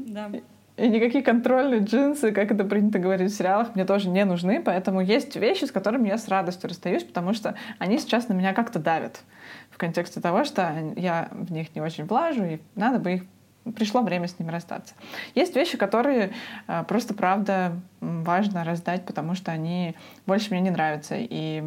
[0.08, 0.30] Да.
[0.76, 5.02] И никакие контрольные джинсы, как это принято говорить в сериалах, мне тоже не нужны, поэтому
[5.02, 8.80] есть вещи, с которыми я с радостью расстаюсь, потому что они сейчас на меня как-то
[8.80, 9.22] давят
[9.70, 13.24] в контексте того, что я в них не очень влажу, и надо бы их
[13.72, 14.94] пришло время с ними расстаться.
[15.36, 16.34] Есть вещи, которые
[16.68, 19.96] э, просто, правда, важно раздать, потому что они
[20.26, 21.16] больше мне не нравятся.
[21.18, 21.64] И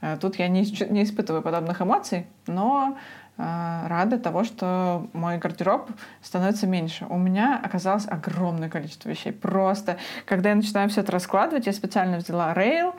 [0.00, 2.98] э, тут я не, не испытываю подобных эмоций, но
[3.36, 5.90] э, рада того, что мой гардероб
[6.22, 7.06] становится меньше.
[7.08, 9.32] У меня оказалось огромное количество вещей.
[9.32, 9.96] Просто,
[10.26, 12.94] когда я начинаю все это раскладывать, я специально взяла рейл,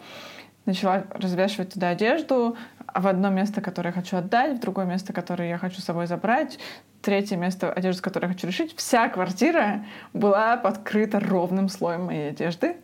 [0.69, 2.57] начала развешивать туда одежду,
[2.93, 6.07] в одно место, которое я хочу отдать, в другое место, которое я хочу с собой
[6.07, 6.59] забрать,
[7.01, 8.75] третье место одежды, которое я хочу решить.
[8.75, 12.77] Вся квартира была подкрыта ровным слоем моей одежды.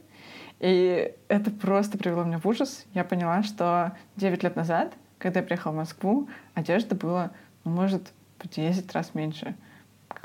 [0.60, 2.86] И это просто привело меня в ужас.
[2.94, 7.32] Я поняла, что 9 лет назад, когда я приехала в Москву, одежды было,
[7.64, 9.56] ну, может, в 10 раз меньше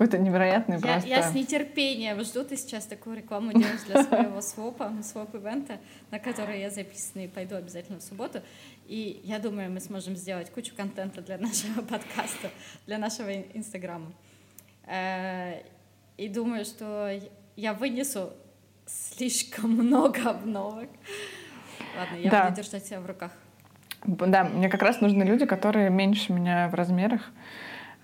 [0.01, 1.09] какой-то невероятный я, просто...
[1.11, 5.79] Я с нетерпением жду, ты сейчас такую рекламу делаешь для своего свопа, своп-ивента,
[6.11, 8.41] на который я записана и пойду обязательно в субботу.
[8.87, 12.49] И я думаю, мы сможем сделать кучу контента для нашего подкаста,
[12.87, 14.11] для нашего инстаграма.
[14.87, 15.61] Э,
[16.17, 17.21] и думаю, что
[17.57, 18.33] я вынесу
[18.87, 20.89] слишком много обновок.
[21.99, 22.45] Ладно, я да.
[22.45, 23.33] буду держать себя в руках.
[24.07, 27.31] Да, мне как раз нужны люди, которые меньше меня в размерах,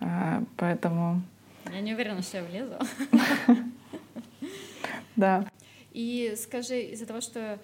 [0.00, 1.22] э, поэтому
[1.72, 2.76] я не уверена, что я влезу.
[5.16, 5.46] Да.
[5.92, 7.58] И скажи, из-за того, что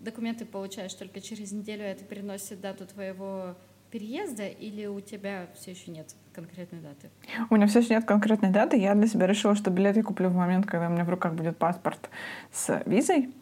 [0.00, 3.56] документы получаешь только через неделю, это переносит дату твоего
[3.90, 7.10] переезда или у тебя все еще нет конкретной даты?
[7.50, 8.78] У меня все еще нет конкретной даты.
[8.78, 11.34] Я для себя решила, что билет я куплю в момент, когда у меня в руках
[11.34, 12.08] будет паспорт
[12.50, 13.32] с визой.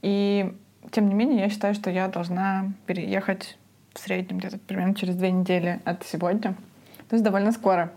[0.00, 0.54] И
[0.90, 3.58] тем не менее, я считаю, что я должна переехать
[3.92, 6.56] в среднем где-то примерно через две недели от сегодня.
[7.08, 7.92] То есть довольно скоро.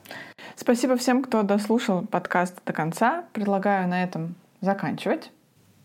[0.55, 3.25] Спасибо всем, кто дослушал подкаст до конца.
[3.33, 5.31] Предлагаю на этом заканчивать.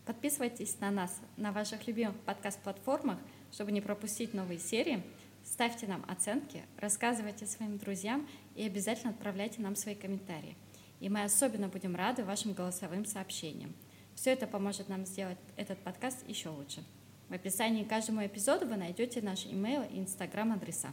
[0.06, 3.18] Подписывайтесь на нас на ваших любимых подкаст-платформах,
[3.52, 5.02] чтобы не пропустить новые серии.
[5.44, 10.56] Ставьте нам оценки, рассказывайте своим друзьям и обязательно отправляйте нам свои комментарии.
[11.00, 13.72] И мы особенно будем рады вашим голосовым сообщениям.
[14.14, 16.82] Все это поможет нам сделать этот подкаст еще лучше.
[17.28, 20.88] В описании к каждому эпизоду вы найдете наши имейл и инстаграм-адреса.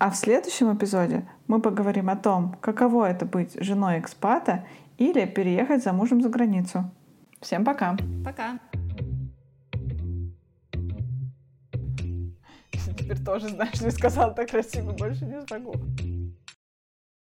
[0.00, 4.64] А в следующем эпизоде мы поговорим о том, каково это быть женой экспата
[4.96, 6.88] или переехать за мужем за границу.
[7.40, 7.96] Всем пока.
[8.24, 8.60] Пока.
[12.96, 15.74] Теперь тоже знаешь, не сказала так красиво, больше не смогу.